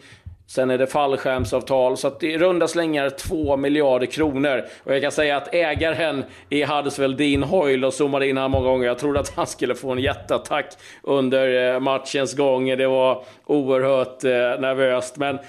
Sen 0.50 0.70
är 0.70 0.78
det 0.78 0.88
fallskärmsavtal, 0.88 1.98
så 1.98 2.08
att 2.08 2.24
i 2.24 2.38
runda 2.38 2.68
slängar 2.68 3.10
2 3.10 3.58
miljarder 3.58 4.06
kronor. 4.06 4.66
Och 4.84 4.94
jag 4.94 5.02
kan 5.02 5.12
säga 5.12 5.38
att 5.38 5.54
ägaren 5.54 6.24
i 6.50 6.64
Huddersfield, 6.64 7.18
Dean 7.18 7.44
Hoyle, 7.44 7.88
och 7.88 7.94
zoomade 7.94 8.28
in 8.28 8.38
här 8.38 8.48
många 8.48 8.68
gånger. 8.68 8.88
Jag 8.88 9.00
trodde 9.00 9.20
att 9.20 9.36
han 9.36 9.48
skulle 9.48 9.76
få 9.76 9.92
en 9.92 10.00
jätteattack 10.00 10.66
under 11.04 11.74
eh, 11.74 11.80
matchens 11.80 12.34
gång. 12.34 12.78
Det 12.78 12.88
var 12.88 13.24
oerhört 13.46 14.24
eh, 14.24 14.32
nervöst. 14.32 15.18
Men 15.18 15.40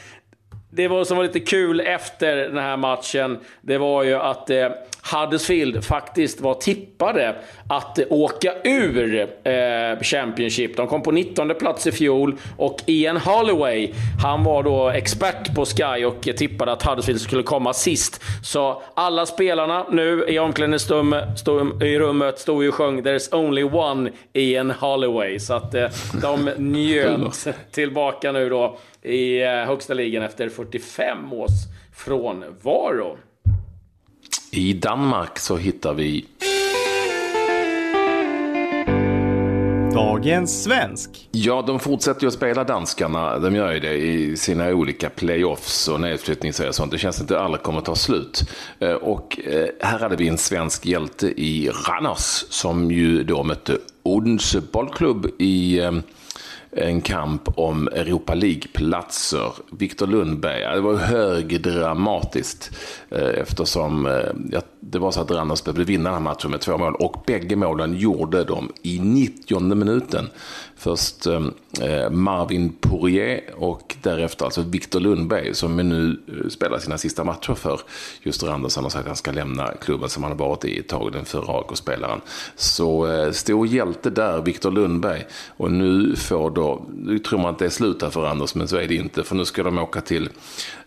det 0.71 0.89
var 0.89 1.05
som 1.05 1.17
var 1.17 1.25
lite 1.25 1.41
kul 1.41 1.81
efter 1.81 2.37
den 2.37 2.59
här 2.59 2.77
matchen, 2.77 3.39
det 3.61 3.79
var 3.79 4.03
ju 4.03 4.15
att 4.15 4.51
eh, 4.51 4.69
Huddersfield 5.13 5.85
faktiskt 5.85 6.41
var 6.41 6.55
tippade 6.55 7.37
att 7.69 7.99
åka 8.11 8.53
ur 8.65 9.29
eh, 9.45 10.01
Championship. 10.03 10.77
De 10.77 10.87
kom 10.87 11.03
på 11.03 11.11
19 11.11 11.55
plats 11.59 11.87
i 11.87 11.93
fjol 11.93 12.37
och 12.57 12.83
Ian 12.87 13.17
Holloway, 13.17 13.93
han 14.23 14.45
var 14.45 14.63
då 14.63 14.89
expert 14.89 15.55
på 15.55 15.65
Sky 15.65 16.05
och 16.05 16.29
tippade 16.37 16.73
att 16.73 16.83
Huddersfield 16.83 17.21
skulle 17.21 17.43
komma 17.43 17.73
sist. 17.73 18.23
Så 18.43 18.83
alla 18.95 19.27
spelarna 19.27 19.87
nu 19.91 20.25
i 20.29 20.39
omklädningsrummet 20.39 21.39
stod 22.39 22.63
ju 22.63 22.69
och 22.69 22.75
sjöng 22.75 23.03
“There's 23.03 23.35
only 23.35 23.63
one 23.63 24.11
Ian 24.33 24.71
Holloway”. 24.71 25.41
Så 25.41 25.55
att 25.55 25.75
eh, 25.75 25.89
de 26.23 26.51
njöt 26.59 27.47
tillbaka 27.73 28.33
nu 28.33 28.49
då 28.49 28.79
i 29.09 29.43
eh, 29.43 29.50
högsta 29.50 29.95
ligan 29.95 30.23
efter 30.23 30.49
45 30.49 31.33
års 31.33 31.50
frånvaro. 31.93 33.19
I 34.50 34.73
Danmark 34.73 35.38
så 35.38 35.57
hittar 35.57 35.95
vi... 35.95 36.27
Dagens 39.95 40.62
svensk. 40.65 41.29
Ja, 41.33 41.65
de 41.67 41.81
fortsätter 41.81 42.23
ju 42.23 42.29
att 42.29 42.35
spela 42.35 42.65
danskarna. 42.65 43.38
De 43.38 43.55
gör 43.55 43.73
ju 43.73 43.81
det 43.81 43.95
i 43.95 44.37
sina 44.37 44.69
olika 44.69 45.11
playoffs 45.11 45.88
och 45.88 46.00
nedflyttningsserier 46.00 46.69
och 46.69 46.75
sånt. 46.75 46.93
Det 46.93 46.99
känns 46.99 47.21
inte 47.21 47.38
att 47.38 47.45
alla 47.45 47.59
kommer 47.59 47.81
ta 47.81 47.95
slut. 47.95 48.43
Eh, 48.79 48.93
och 48.93 49.41
eh, 49.45 49.67
här 49.81 49.99
hade 49.99 50.17
vi 50.17 50.29
en 50.29 50.38
svensk 50.38 50.87
hjälte 50.87 51.27
i 51.27 51.71
Ranners 51.88 52.45
som 52.49 52.91
ju 52.91 53.25
då 53.25 53.43
mötte 53.43 53.79
Odense 54.03 54.61
bollklubb 54.73 55.27
i 55.38 55.81
en 56.73 57.01
kamp 57.01 57.59
om 57.59 57.89
Europa 57.89 58.35
League-platser. 58.35 59.53
Viktor 59.71 60.07
Lundberg, 60.07 60.75
det 60.75 60.81
var 60.81 60.97
högdramatiskt 60.97 62.71
eh, 63.11 63.29
eftersom 63.29 64.07
eh, 64.07 64.13
jag 64.51 64.63
det 64.90 64.99
var 64.99 65.11
så 65.11 65.21
att 65.21 65.30
Randers 65.30 65.64
behövde 65.64 65.85
vinna 65.85 66.04
den 66.04 66.14
här 66.14 66.21
matchen 66.21 66.50
med 66.50 66.61
två 66.61 66.78
mål 66.78 66.95
och 66.95 67.23
bägge 67.26 67.57
målen 67.57 67.99
gjorde 67.99 68.45
de 68.45 68.73
i 68.83 68.99
90 68.99 69.75
minuten. 69.75 70.28
Först 70.76 71.26
eh, 71.26 71.47
eh, 71.80 72.11
Marvin 72.11 72.73
Poirier 72.80 73.40
och 73.57 73.97
därefter 74.02 74.45
alltså 74.45 74.62
Viktor 74.62 75.00
Lundberg 75.00 75.54
som 75.54 75.76
nu 75.76 76.21
eh, 76.28 76.49
spelar 76.49 76.78
sina 76.78 76.99
sista 76.99 77.25
matcher 77.25 77.54
för 77.54 77.80
just 78.23 78.42
Randers. 78.42 78.76
Han 78.76 78.85
har 78.85 78.90
sagt 78.90 79.00
att 79.00 79.07
han 79.07 79.16
ska 79.16 79.33
lämna 79.33 79.73
klubben 79.80 80.09
som 80.09 80.23
han 80.23 80.33
har 80.33 80.38
varit 80.38 80.64
i 80.64 80.78
ett 80.78 80.88
tag, 80.88 81.12
den 81.12 81.25
förra 81.25 81.59
AK-spelaren. 81.59 82.21
Så 82.57 83.07
eh, 83.07 83.30
stor 83.30 83.66
hjälte 83.66 84.11
där, 84.11 84.42
Viktor 84.42 84.71
Lundberg. 84.71 85.25
Och 85.57 85.73
nu 85.73 86.16
får 86.16 86.50
då, 86.50 86.87
nu 86.97 87.18
tror 87.18 87.38
man 87.38 87.50
att 87.50 87.59
det 87.59 87.64
är 87.64 87.71
slut 87.71 88.00
där 88.00 88.11
för 88.11 88.21
Randers, 88.21 88.54
men 88.54 88.68
så 88.68 88.76
är 88.76 88.88
det 88.88 88.95
inte. 88.95 89.23
För 89.23 89.35
nu 89.35 89.45
ska 89.45 89.62
de 89.62 89.78
åka 89.78 90.00
till 90.00 90.28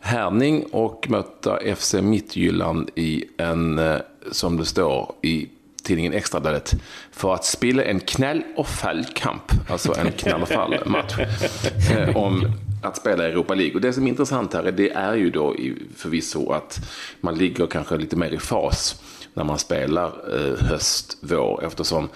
Härning 0.04 0.64
och 0.72 1.10
möta 1.10 1.76
FC 1.76 1.94
Mittjylland 1.94 2.90
i 2.96 3.26
en, 3.38 3.80
eh, 3.80 3.91
som 4.32 4.58
det 4.58 4.66
står 4.66 5.16
i 5.22 5.50
tidningen 5.84 6.14
Extrabladet, 6.14 6.74
för 7.12 7.34
att 7.34 7.46
spela 7.46 7.84
en 7.84 8.00
knall 8.00 8.44
och 8.56 8.68
fallkamp. 8.68 9.44
Alltså 9.70 9.96
en 9.98 10.12
knall 10.12 10.42
och 10.42 10.50
fall-match. 10.50 11.14
Eh, 11.92 12.18
om 12.18 12.52
att 12.84 12.98
spela 12.98 13.28
i 13.28 13.32
Europa 13.32 13.54
League. 13.54 13.76
Och 13.76 13.82
det 13.82 13.94
som 13.94 14.06
är 14.06 14.10
intressant 14.10 14.54
här, 14.54 14.72
det 14.72 14.92
är 14.92 15.16
ju 15.16 15.30
då 15.30 15.56
förvisso 15.96 16.52
att 16.52 16.80
man 17.22 17.36
ligger 17.36 17.68
kanske 17.68 17.98
lite 17.98 18.16
mer 18.16 18.30
i 18.30 18.38
fas 18.38 19.02
när 19.34 19.44
man 19.44 19.60
spelar 19.60 20.08
eh, 20.08 20.66
höst, 20.66 21.18
vår, 21.22 21.64
eftersom 21.66 22.10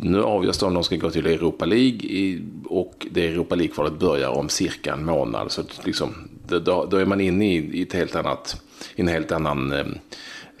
nu 0.00 0.22
avgörs 0.22 0.58
det 0.58 0.66
om 0.66 0.74
de 0.74 0.84
ska 0.84 0.96
gå 0.96 1.10
till 1.10 1.26
Europa 1.26 1.64
League 1.64 2.38
och 2.64 3.06
det 3.10 3.28
Europa 3.28 3.54
League-kvalet 3.54 3.98
börjar 3.98 4.28
om 4.28 4.48
cirka 4.48 4.92
en 4.92 5.04
månad. 5.04 5.52
Så 5.52 5.62
liksom, 5.84 6.14
då, 6.46 6.86
då 6.90 6.96
är 6.96 7.06
man 7.06 7.20
inne 7.20 7.54
i, 7.54 7.82
ett 7.82 7.92
helt 7.92 8.14
annat, 8.14 8.62
i 8.94 9.00
en 9.00 9.08
helt 9.08 9.32
annan 9.32 9.72
eh, 9.72 9.86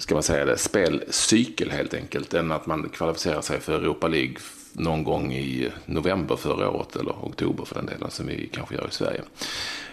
ska 0.04 0.14
man 0.14 0.22
säga 0.22 0.44
det, 0.44 0.58
spelcykel 0.58 1.70
helt 1.70 1.94
enkelt. 1.94 2.34
Än 2.34 2.52
att 2.52 2.66
man 2.66 2.88
kvalificerar 2.88 3.40
sig 3.40 3.60
för 3.60 3.72
Europa 3.72 4.08
League 4.08 4.34
någon 4.72 5.04
gång 5.04 5.32
i 5.32 5.70
november 5.86 6.36
förra 6.36 6.70
året 6.70 6.96
eller 6.96 7.12
oktober 7.22 7.64
för 7.64 7.74
den 7.74 7.86
delen 7.86 8.10
som 8.10 8.26
vi 8.26 8.48
kanske 8.52 8.74
gör 8.74 8.88
i 8.88 8.94
Sverige. 8.94 9.20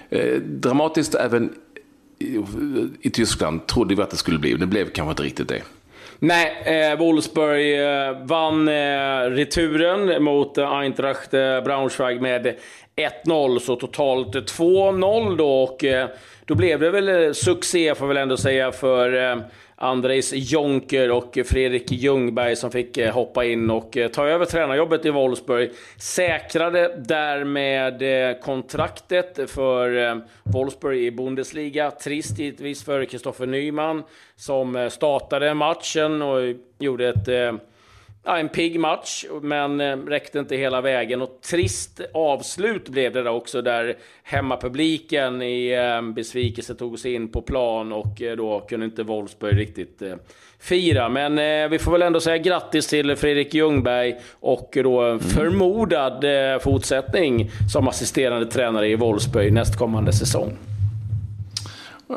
Eh, 0.09 0.41
dramatiskt 0.41 1.15
även 1.15 1.53
i, 2.19 2.37
i 3.01 3.09
Tyskland 3.09 3.67
trodde 3.67 3.95
vi 3.95 4.01
att 4.01 4.09
det 4.09 4.17
skulle 4.17 4.39
bli, 4.39 4.51
men 4.51 4.59
det 4.59 4.67
blev 4.67 4.89
kanske 4.89 5.09
inte 5.09 5.23
riktigt 5.23 5.47
det. 5.47 5.61
Nej, 6.19 6.63
eh, 6.65 6.99
Wolfsburg 6.99 7.79
eh, 7.79 8.25
vann 8.25 8.67
eh, 8.67 9.29
returen 9.29 10.23
mot 10.23 10.57
eh, 10.57 10.71
Eintracht 10.71 11.33
eh, 11.33 11.61
Braunschweig 11.61 12.21
med 12.21 12.55
1-0, 13.25 13.59
så 13.59 13.75
totalt 13.75 14.35
2-0 14.35 15.37
då. 15.37 15.63
Och, 15.63 15.83
eh, 15.83 16.09
då 16.45 16.55
blev 16.55 16.79
det 16.79 16.91
väl 16.91 17.09
eh, 17.09 17.31
succé, 17.31 17.95
får 17.95 18.07
vi 18.07 18.13
väl 18.13 18.21
ändå 18.21 18.37
säga, 18.37 18.71
för 18.71 19.31
eh, 19.31 19.41
Andrejs 19.81 20.33
Jonker 20.33 21.11
och 21.11 21.37
Fredrik 21.45 21.91
Ljungberg 21.91 22.55
som 22.55 22.71
fick 22.71 22.97
eh, 22.97 23.13
hoppa 23.13 23.45
in 23.45 23.69
och 23.69 23.97
eh, 23.97 24.07
ta 24.07 24.27
över 24.27 24.45
tränarjobbet 24.45 25.05
i 25.05 25.09
Wolfsburg. 25.09 25.71
Säkrade 25.97 26.95
därmed 26.97 28.01
eh, 28.01 28.37
kontraktet 28.39 29.51
för 29.51 30.21
Wolfsburg 30.43 30.99
i 30.99 31.11
Bundesliga. 31.11 31.91
Trist 31.91 32.39
givetvis 32.39 32.83
för 32.83 33.05
Kristoffer 33.05 33.45
Nyman 33.45 34.03
som 34.35 34.89
startade 34.91 35.53
matchen 35.53 36.21
och 36.21 36.55
gjorde 36.79 37.09
ett 37.09 37.27
Ja, 38.23 38.37
en 38.37 38.49
pigg 38.49 38.79
match, 38.79 39.25
men 39.41 39.81
eh, 39.81 39.97
räckte 39.97 40.39
inte 40.39 40.55
hela 40.55 40.81
vägen. 40.81 41.21
Och 41.21 41.41
trist 41.41 42.01
avslut 42.13 42.89
blev 42.89 43.13
det 43.13 43.23
där 43.23 43.31
också, 43.31 43.61
där 43.61 43.97
hemmapubliken 44.23 45.41
i 45.41 45.71
eh, 45.71 46.01
besvikelse 46.01 46.75
tog 46.75 46.99
sig 46.99 47.13
in 47.13 47.31
på 47.31 47.41
plan 47.41 47.91
och 47.91 48.21
eh, 48.21 48.35
då 48.35 48.59
kunde 48.59 48.85
inte 48.85 49.03
Wolfsburg 49.03 49.59
riktigt 49.59 50.01
fira. 50.59 51.09
Men 51.09 51.69
vi 51.69 51.79
får 51.79 51.91
väl 51.91 52.01
ändå 52.01 52.19
säga 52.19 52.37
grattis 52.37 52.87
till 52.87 53.15
Fredrik 53.15 53.53
Ljungberg 53.53 54.15
och 54.39 54.77
då 54.83 55.01
mm. 55.01 55.19
förmodad 55.19 56.25
fortsättning 56.61 57.51
som 57.73 57.87
assisterande 57.87 58.45
tränare 58.45 58.87
i 58.87 58.95
Wolfsburg 58.95 59.53
nästkommande 59.53 60.13
säsong. 60.13 60.57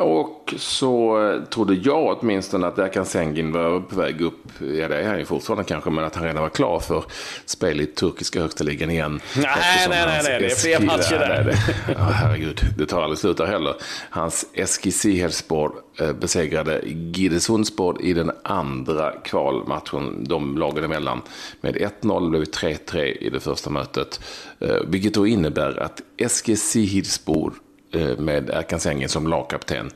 Och 0.01 0.55
så 0.57 1.25
eh, 1.29 1.43
trodde 1.43 1.75
jag 1.75 2.19
åtminstone 2.19 2.67
att 2.67 2.79
Erkan 2.79 3.07
Sengin 3.07 3.53
var 3.53 3.81
på 3.81 3.97
väg 3.97 4.21
upp, 4.21 4.43
ja 4.59 4.89
det 4.89 4.97
är 4.97 5.09
han 5.09 5.19
ju 5.19 5.25
fortfarande 5.25 5.65
kanske, 5.65 5.91
men 5.91 6.05
att 6.05 6.15
han 6.15 6.25
redan 6.25 6.43
var 6.43 6.49
klar 6.49 6.81
för 6.81 7.05
spel 7.47 7.81
i 7.81 7.87
turkiska 7.87 8.41
högsta 8.41 8.65
ligan 8.65 8.91
igen. 8.91 9.21
Nej, 9.37 9.47
nej, 9.89 10.07
nej, 10.07 10.21
nej, 10.25 10.41
det 10.41 10.47
är 10.47 10.55
fler 10.55 10.81
matcher 10.81 11.19
där. 11.19 11.57
Ja, 11.89 12.05
herregud, 12.05 12.61
det 12.79 12.87
tar 12.87 13.03
aldrig 13.03 13.19
slut 13.19 13.37
där 13.37 13.47
heller. 13.47 13.75
Hans 14.11 14.47
Eskisihirspor 14.55 15.73
eh, 16.01 16.13
besegrade 16.13 16.81
Gidesundsspor 16.87 18.03
i 18.03 18.13
den 18.13 18.31
andra 18.45 19.13
kvalmatchen, 19.13 20.25
de 20.25 20.59
lagen 20.59 20.85
emellan, 20.85 21.23
med 21.61 21.77
1-0. 21.77 22.31
blev 22.31 22.45
3-3 22.45 22.99
i 23.05 23.31
det 23.31 23.41
första 23.41 23.71
mötet. 23.71 24.21
Eh, 24.61 24.77
vilket 24.87 25.15
då 25.15 25.27
innebär 25.27 25.83
att 25.83 26.03
Eskisihirspor 26.17 27.49
Eh, 27.49 27.64
Eh, 27.95 28.19
med 28.19 28.51
Erkan 28.51 28.81
Sengin 28.81 29.09
som 29.09 29.27
lagkapten 29.27 29.91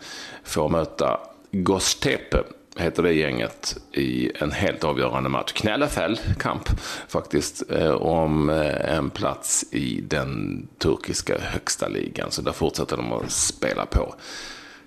får 0.45 0.69
möta 0.69 1.21
Gostepe 1.50 2.43
heter 2.76 3.02
det 3.02 3.12
gänget 3.12 3.76
i 3.93 4.33
en 4.35 4.52
helt 4.52 4.85
avgörande 4.85 5.28
match. 5.28 5.52
Knälefäll 5.52 6.21
kamp 6.38 6.69
faktiskt 7.09 7.71
eh, 7.71 7.90
om 7.90 8.50
eh, 8.50 8.97
en 8.97 9.11
plats 9.11 9.67
i 9.73 10.00
den 10.00 10.62
turkiska 10.78 11.38
högsta 11.38 11.88
ligan. 11.88 12.31
Så 12.31 12.43
där 12.43 12.52
fortsätter 12.52 12.97
de 12.97 13.12
att 13.12 13.31
spela 13.31 13.87
på. 13.87 14.14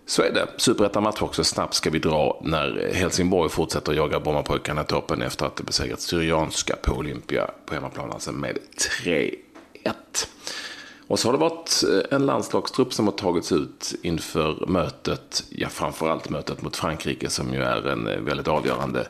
Så 0.05 0.21
är 0.21 0.33
det. 0.33 0.47
Superettan-match 0.57 1.21
också. 1.21 1.43
Snabbt 1.43 1.73
ska 1.73 1.89
vi 1.89 1.99
dra 1.99 2.41
när 2.43 2.91
Helsingborg 2.93 3.49
fortsätter 3.49 3.93
jaga 3.93 4.19
Brommapojkarna 4.19 4.81
i 4.81 4.85
toppen 4.85 5.21
efter 5.21 5.45
att 5.45 5.55
de 5.55 5.63
besegrat 5.63 6.01
Syrianska 6.01 6.75
på 6.81 6.93
Olympia 6.93 7.49
på 7.65 7.73
hemmaplan 7.73 8.11
alltså 8.11 8.31
med 8.31 8.57
3-1. 9.03 9.37
Och 11.11 11.19
så 11.19 11.27
har 11.27 11.33
det 11.33 11.39
varit 11.39 11.83
eh, 11.83 12.15
en 12.15 12.25
landslagstrupp 12.25 12.93
som 12.93 13.05
har 13.05 13.13
tagits 13.13 13.51
ut 13.51 13.95
inför 14.01 14.65
mötet, 14.67 15.43
ja 15.49 15.69
framförallt 15.69 16.29
mötet 16.29 16.61
mot 16.61 16.75
Frankrike 16.75 17.29
som 17.29 17.53
ju 17.53 17.61
är 17.61 17.87
en 17.87 18.07
eh, 18.07 18.19
väldigt 18.19 18.47
avgörande 18.47 19.07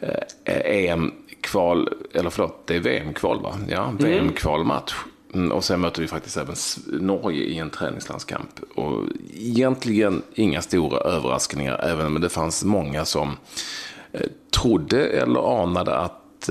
eh, 0.00 0.20
EM-kval, 0.64 1.88
eller 2.12 2.30
förlåt, 2.30 2.66
det 2.66 2.76
är 2.76 2.80
VM-kval 2.80 3.42
va? 3.42 3.58
Ja, 3.68 3.84
mm. 3.84 3.96
VM-kvalmatch. 3.96 4.94
Mm, 5.34 5.52
och 5.52 5.64
sen 5.64 5.80
möter 5.80 6.02
vi 6.02 6.08
faktiskt 6.08 6.36
även 6.36 6.54
Norge 6.86 7.44
i 7.44 7.58
en 7.58 7.70
träningslandskamp. 7.70 8.60
Och 8.74 9.04
egentligen 9.34 10.22
inga 10.34 10.62
stora 10.62 10.98
överraskningar, 10.98 11.80
även 11.84 12.06
om 12.06 12.20
det 12.20 12.28
fanns 12.28 12.64
många 12.64 13.04
som 13.04 13.36
trodde 14.50 15.06
eller 15.06 15.62
anade 15.62 15.96
att 15.98 16.48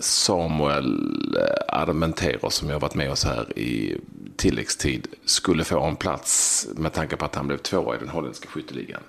Samuel 0.00 1.36
eh, 1.36 1.80
Armenteros, 1.80 2.54
som 2.54 2.70
jag 2.70 2.80
varit 2.80 2.94
med 2.94 3.10
oss 3.10 3.24
här 3.24 3.58
i 3.58 3.96
tilläggstid, 4.36 5.06
skulle 5.24 5.64
få 5.64 5.80
en 5.80 5.96
plats 5.96 6.66
med 6.76 6.92
tanke 6.92 7.16
på 7.16 7.24
att 7.24 7.34
han 7.34 7.46
blev 7.46 7.58
tvåa 7.58 7.96
i 7.96 7.98
den 7.98 8.08
holländska 8.08 8.48
skytteligan. 8.48 9.00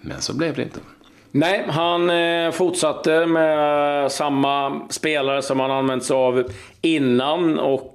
Men 0.00 0.20
så 0.20 0.36
blev 0.36 0.54
det 0.54 0.62
inte. 0.62 0.80
Nej, 1.30 1.64
han 1.68 2.10
eh, 2.10 2.50
fortsatte 2.50 3.26
med 3.26 4.02
eh, 4.02 4.08
samma 4.08 4.80
spelare 4.90 5.42
som 5.42 5.60
han 5.60 5.70
använt 5.70 6.04
sig 6.04 6.16
av 6.16 6.44
innan. 6.80 7.58
Och 7.58 7.94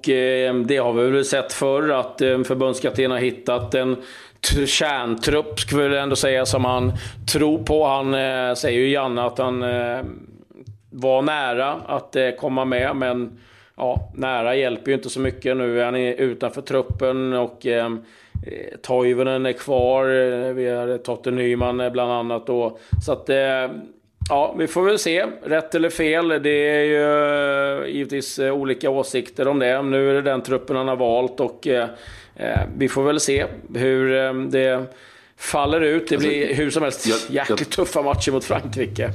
det 0.65 0.77
har 0.77 0.94
vi 0.94 1.10
väl 1.10 1.25
sett 1.25 1.53
förr, 1.53 1.89
att 1.89 2.18
förbundskaptenen 2.20 3.12
har 3.12 3.20
hittat 3.20 3.74
en 3.74 3.96
kärntrupp, 4.65 5.60
skulle 5.60 5.96
jag 5.96 6.03
ändå 6.03 6.15
säga, 6.15 6.46
som 6.46 6.65
han 6.65 6.94
tror 7.32 7.63
på. 7.63 7.88
Han 7.88 8.12
säger 8.56 8.79
ju 8.79 8.89
Janne, 8.89 9.24
att 9.24 9.38
han 9.38 9.63
var 10.89 11.22
nära 11.22 11.72
att 11.72 12.15
eh, 12.15 12.29
komma 12.31 12.65
med, 12.65 12.96
men 12.96 13.39
ja, 13.75 14.12
nära 14.15 14.55
hjälper 14.55 14.91
ju 14.91 14.98
inte 14.98 15.10
så 15.10 15.19
mycket. 15.19 15.58
Nu 15.58 15.81
är 15.81 15.86
han 15.86 15.96
utanför 15.96 16.62
truppen 16.62 17.34
och 17.34 17.65
eh, 17.65 17.89
Toivonen 18.81 19.46
är 19.46 19.53
kvar. 19.53 20.05
Eh, 20.05 20.53
vi 20.53 20.69
har 20.69 20.98
Totte 20.98 21.31
Nyman 21.31 21.79
eh, 21.79 21.91
bland 21.91 22.12
annat 22.12 22.48
då. 22.48 22.77
Så 23.05 23.12
att, 23.12 23.29
eh, 23.29 23.72
ja, 24.29 24.55
vi 24.58 24.67
får 24.67 24.84
väl 24.84 25.00
se. 25.00 25.25
Rätt 25.43 25.75
eller 25.75 25.89
fel, 25.89 26.27
det 26.27 26.50
är 26.50 26.84
ju 26.84 27.03
eh, 27.84 27.96
givetvis 27.96 28.39
olika 28.39 28.89
åsikter 28.89 29.48
om 29.48 29.60
det. 29.60 29.81
Nu 29.81 30.10
är 30.10 30.13
det 30.13 30.22
den 30.22 30.41
truppen 30.41 30.75
han 30.75 30.88
har 30.88 30.96
valt 30.96 31.39
och 31.39 31.67
vi 32.77 32.89
får 32.89 33.03
väl 33.03 33.19
se 33.19 33.46
hur 33.75 34.34
det 34.50 34.86
faller 35.38 35.81
ut. 35.81 36.10
Det 36.10 36.15
alltså, 36.15 36.29
blir 36.29 36.48
alltså, 36.48 36.62
hur 36.63 36.69
som 36.69 36.84
helst 36.84 37.08
jag, 37.08 37.36
jäkligt 37.36 37.60
jag, 37.60 37.69
tuffa 37.69 38.01
matcher 38.01 38.31
mot 38.31 38.46
Frankrike. 38.46 39.10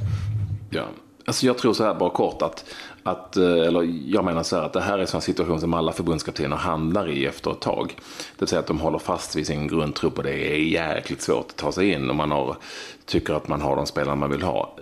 Ja, 0.71 0.85
Alltså 1.27 1.47
jag 1.47 1.59
tror 1.59 1.73
så 1.75 1.85
här 1.85 1.95
bara 1.95 2.11
kort 2.11 2.43
att, 2.43 2.65
att, 3.03 3.37
eh, 3.37 3.45
eller 3.45 3.83
jag 4.07 4.25
menar 4.25 4.43
så 4.43 4.57
här 4.57 4.63
att 4.63 4.73
det 4.73 4.81
här 4.81 4.95
är 4.95 5.03
en 5.03 5.07
sån 5.07 5.23
situation 5.23 5.61
som 5.61 5.75
alla 5.75 5.93
förbundskaptener 5.93 6.57
handlar 6.57 7.11
i 7.11 7.27
efter 7.27 7.51
ett 7.51 7.61
tag. 7.61 7.95
Det 7.99 8.41
vill 8.41 8.49
säga 8.49 8.61
att 8.61 8.67
de 8.67 8.81
håller 8.81 8.99
fast 8.99 9.37
vid 9.37 9.47
sin 9.47 9.69
grundtrupp 9.69 10.19
och 10.19 10.25
det 10.25 10.53
är 10.53 10.57
jäkligt 10.57 11.23
svårt 11.23 11.47
att 11.51 11.57
ta 11.57 11.73
sig 11.73 11.93
in 11.93 12.11
om 12.11 12.17
man 12.17 12.31
har, 12.31 12.57
tycker 13.07 13.35
att 13.35 13.49
man 13.49 13.61
har 13.61 13.77
de 13.77 13.87
spelare 13.87 14.17
man 14.17 14.31
vill 14.31 14.43
ha. 14.43 14.77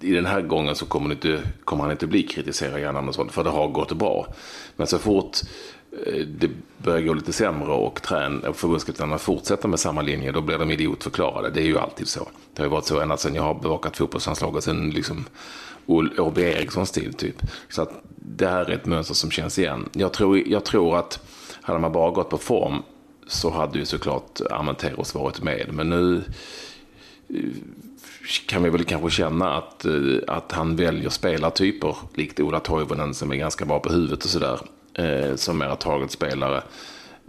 I 0.00 0.12
den 0.12 0.26
här 0.26 0.40
gången 0.40 0.74
så 0.74 0.86
kommer, 0.86 1.12
inte, 1.12 1.42
kommer 1.64 1.82
han 1.82 1.92
inte 1.92 2.06
bli 2.06 2.22
kritiserad 2.22 2.80
Jan 2.80 2.96
Andersson 2.96 3.28
för 3.28 3.44
det 3.44 3.50
har 3.50 3.68
gått 3.68 3.92
bra. 3.92 4.26
Men 4.76 4.86
så 4.86 4.98
fort 4.98 5.38
Eh, 5.92 6.26
det 6.26 6.50
börjar 6.78 7.00
gå 7.00 7.14
lite 7.14 7.32
sämre 7.32 7.72
och 7.72 8.00
förbundskaptenerna 8.54 9.18
fortsätter 9.18 9.68
med 9.68 9.80
samma 9.80 10.02
linje, 10.02 10.32
då 10.32 10.40
blir 10.40 10.58
de 10.58 10.70
idiotförklarade. 10.70 11.50
Det 11.50 11.60
är 11.60 11.66
ju 11.66 11.78
alltid 11.78 12.08
så. 12.08 12.28
Det 12.54 12.62
har 12.62 12.66
ju 12.66 12.70
varit 12.70 12.84
så 12.84 13.00
ända 13.00 13.16
sedan 13.16 13.34
jag 13.34 13.42
har 13.42 13.54
bevakat 13.54 13.96
fotbollslandslaget, 13.96 14.64
sen 14.64 14.90
liksom 14.90 15.24
Åby 15.86 16.42
Erikssons 16.42 16.90
tid 16.90 17.18
typ. 17.18 17.42
Så 17.68 17.82
att 17.82 18.02
det 18.16 18.46
här 18.46 18.70
är 18.70 18.74
ett 18.74 18.86
mönster 18.86 19.14
som 19.14 19.30
känns 19.30 19.58
igen. 19.58 19.88
Jag 19.92 20.12
tror, 20.12 20.48
jag 20.48 20.64
tror 20.64 20.98
att 20.98 21.20
hade 21.62 21.78
man 21.78 21.92
bara 21.92 22.10
gått 22.10 22.30
på 22.30 22.38
form 22.38 22.82
så 23.26 23.50
hade 23.50 23.78
ju 23.78 23.84
såklart 23.84 24.40
Armenteros 24.50 25.14
varit 25.14 25.42
med. 25.42 25.68
Men 25.72 25.90
nu 25.90 26.22
eh, 27.28 27.50
kan 28.46 28.62
vi 28.62 28.70
väl 28.70 28.84
kanske 28.84 29.10
känna 29.10 29.54
att, 29.54 29.84
eh, 29.84 29.92
att 30.26 30.52
han 30.52 30.76
väljer 30.76 31.10
spelartyper, 31.10 31.96
likt 32.14 32.40
Ola 32.40 32.60
Toivonen 32.60 33.14
som 33.14 33.32
är 33.32 33.36
ganska 33.36 33.64
bra 33.64 33.80
på 33.80 33.92
huvudet 33.92 34.24
och 34.24 34.30
sådär, 34.30 34.60
eh, 34.98 35.34
som 35.34 35.58
mera 35.58 35.76
taget 35.76 36.10
spelare 36.10 36.62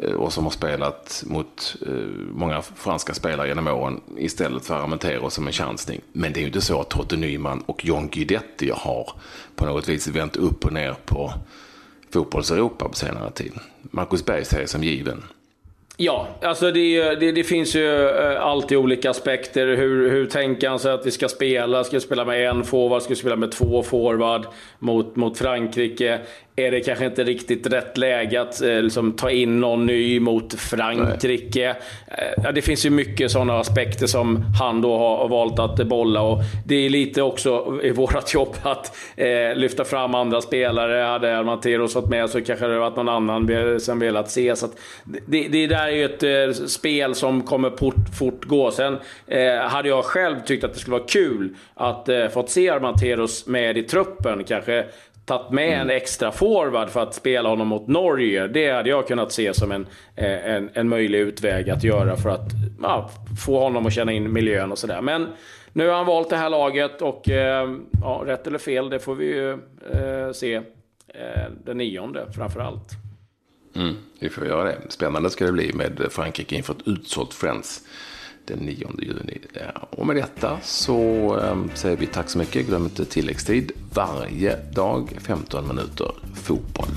Eh, 0.03 0.13
och 0.13 0.33
som 0.33 0.43
har 0.43 0.51
spelat 0.51 1.23
mot 1.27 1.75
eh, 1.87 1.93
många 2.31 2.61
franska 2.61 3.13
spelare 3.13 3.47
genom 3.47 3.67
åren 3.67 4.01
istället 4.17 4.65
för 4.65 4.75
Armentero 4.75 5.29
som 5.29 5.47
en 5.47 5.53
chansning. 5.53 6.01
Men 6.11 6.33
det 6.33 6.39
är 6.39 6.41
ju 6.41 6.47
inte 6.47 6.61
så 6.61 6.81
att 6.81 6.89
Totte 6.89 7.17
Nyman 7.17 7.63
och 7.65 7.85
John 7.85 8.09
Guidetti 8.09 8.71
har 8.75 9.11
på 9.55 9.65
något 9.65 9.89
vis 9.89 10.07
vänt 10.07 10.35
upp 10.35 10.65
och 10.65 10.73
ner 10.73 10.95
på 11.05 11.33
fotbolls-Europa 12.13 12.89
på 12.89 12.95
senare 12.95 13.31
tid. 13.31 13.53
Marcus 13.81 14.25
Berg 14.25 14.45
säger 14.45 14.67
som 14.67 14.83
given. 14.83 15.23
Ja, 16.01 16.27
alltså 16.41 16.71
det, 16.71 17.15
det, 17.15 17.31
det, 17.31 17.43
finns 17.43 17.75
ju 17.75 18.09
eh, 18.09 18.41
alltid 18.41 18.77
olika 18.77 19.09
aspekter. 19.09 19.67
Hur, 19.67 20.09
hur 20.09 20.25
tänker 20.25 20.69
han 20.69 20.79
sig 20.79 20.91
att 20.91 21.05
vi 21.05 21.11
ska 21.11 21.29
spela? 21.29 21.83
Ska 21.83 21.97
vi 21.97 22.01
spela 22.01 22.25
med 22.25 22.49
en 22.49 22.63
forward? 22.63 23.01
Ska 23.01 23.09
vi 23.09 23.19
spela 23.19 23.35
med 23.35 23.51
två 23.51 23.83
forward 23.83 24.45
mot, 24.79 25.15
mot 25.15 25.37
Frankrike? 25.37 26.19
är 26.59 26.71
det 26.71 26.79
kanske 26.79 27.05
inte 27.05 27.23
riktigt 27.23 27.67
rätt 27.67 27.97
läge 27.97 28.41
att 28.41 28.61
eh, 28.61 28.81
liksom, 28.81 29.11
ta 29.11 29.31
in 29.31 29.59
någon 29.59 29.85
ny 29.85 30.19
mot 30.19 30.53
Frankrike. 30.53 31.75
Eh, 32.07 32.51
det 32.53 32.61
finns 32.61 32.85
ju 32.85 32.89
mycket 32.89 33.31
sådana 33.31 33.59
aspekter 33.59 34.07
som 34.07 34.43
han 34.59 34.81
då 34.81 34.97
har 34.97 35.27
valt 35.27 35.59
att 35.59 35.87
bolla. 35.87 36.21
Och 36.21 36.39
det 36.65 36.75
är 36.75 36.89
lite 36.89 37.21
också 37.21 37.79
i 37.83 37.91
vårt 37.91 38.33
jobb 38.33 38.55
att 38.61 38.97
eh, 39.15 39.55
lyfta 39.55 39.85
fram 39.85 40.15
andra 40.15 40.41
spelare. 40.41 41.03
Hade 41.03 41.37
Armanteros 41.37 41.95
varit 41.95 42.09
med 42.09 42.29
så 42.29 42.41
kanske 42.41 42.67
det 42.67 42.79
varit 42.79 42.95
någon 42.95 43.09
annan 43.09 43.79
som 43.79 43.99
velat 43.99 44.31
se. 44.31 44.55
Så 44.55 44.67
det, 45.03 45.47
det 45.47 45.67
där 45.67 45.87
är 45.89 45.95
ju 45.95 46.05
ett 46.05 46.23
eh, 46.23 46.65
spel 46.67 47.15
som 47.15 47.41
kommer 47.41 47.69
fort, 47.69 48.15
fortgå. 48.19 48.71
Sen 48.71 48.97
eh, 49.27 49.55
hade 49.55 49.89
jag 49.89 50.05
själv 50.05 50.35
tyckt 50.45 50.63
att 50.63 50.73
det 50.73 50.79
skulle 50.79 50.97
vara 50.97 51.07
kul 51.07 51.55
att 51.73 52.09
eh, 52.09 52.27
fått 52.27 52.49
se 52.49 52.69
Armanteros 52.69 53.47
med 53.47 53.77
i 53.77 53.83
truppen. 53.83 54.43
Kanske 54.43 54.85
tagit 55.25 55.51
med 55.51 55.67
mm. 55.67 55.81
en 55.81 55.89
extra 55.89 56.31
forward 56.31 56.89
för 56.89 57.03
att 57.03 57.13
spela 57.13 57.49
honom 57.49 57.67
mot 57.67 57.87
Norge. 57.87 58.47
Det 58.47 58.71
hade 58.71 58.89
jag 58.89 59.07
kunnat 59.07 59.31
se 59.31 59.53
som 59.53 59.71
en, 59.71 59.87
eh, 60.15 60.45
en, 60.45 60.69
en 60.73 60.89
möjlig 60.89 61.19
utväg 61.19 61.69
att 61.69 61.83
göra 61.83 62.15
för 62.15 62.29
att 62.29 62.49
ja, 62.81 63.09
få 63.45 63.59
honom 63.59 63.85
att 63.85 63.93
känna 63.93 64.11
in 64.11 64.33
miljön 64.33 64.71
och 64.71 64.77
sådär. 64.77 65.01
Men 65.01 65.27
nu 65.73 65.87
har 65.87 65.95
han 65.95 66.05
valt 66.05 66.29
det 66.29 66.35
här 66.35 66.49
laget 66.49 67.01
och 67.01 67.29
eh, 67.29 67.69
ja, 68.01 68.23
rätt 68.25 68.47
eller 68.47 68.57
fel, 68.57 68.89
det 68.89 68.99
får 68.99 69.15
vi 69.15 69.25
ju 69.25 69.51
eh, 69.93 70.31
se 70.33 70.55
eh, 71.07 71.51
den 71.65 71.77
nionde 71.77 72.25
framför 72.35 72.59
allt. 72.59 73.08
Mm, 73.79 73.95
vi 74.19 74.29
får 74.29 74.47
göra 74.47 74.63
det. 74.63 74.77
Spännande 74.89 75.29
ska 75.29 75.45
det 75.45 75.51
bli 75.51 75.73
med 75.73 76.07
Frankrike 76.09 76.55
inför 76.55 76.73
ett 76.73 76.87
utsålt 76.87 77.33
Friends 77.33 77.81
den 78.45 78.59
9 78.59 78.89
juni. 79.01 79.41
Och 79.89 80.07
med 80.07 80.15
detta 80.15 80.57
så 80.63 81.33
ehm, 81.39 81.71
säger 81.73 81.97
vi 81.97 82.07
tack 82.07 82.29
så 82.29 82.37
mycket. 82.37 82.67
Glöm 82.67 82.83
inte 82.83 83.05
tilläggstid 83.05 83.71
varje 83.93 84.55
dag 84.55 85.17
15 85.21 85.67
minuter 85.67 86.11
fotboll. 86.35 86.87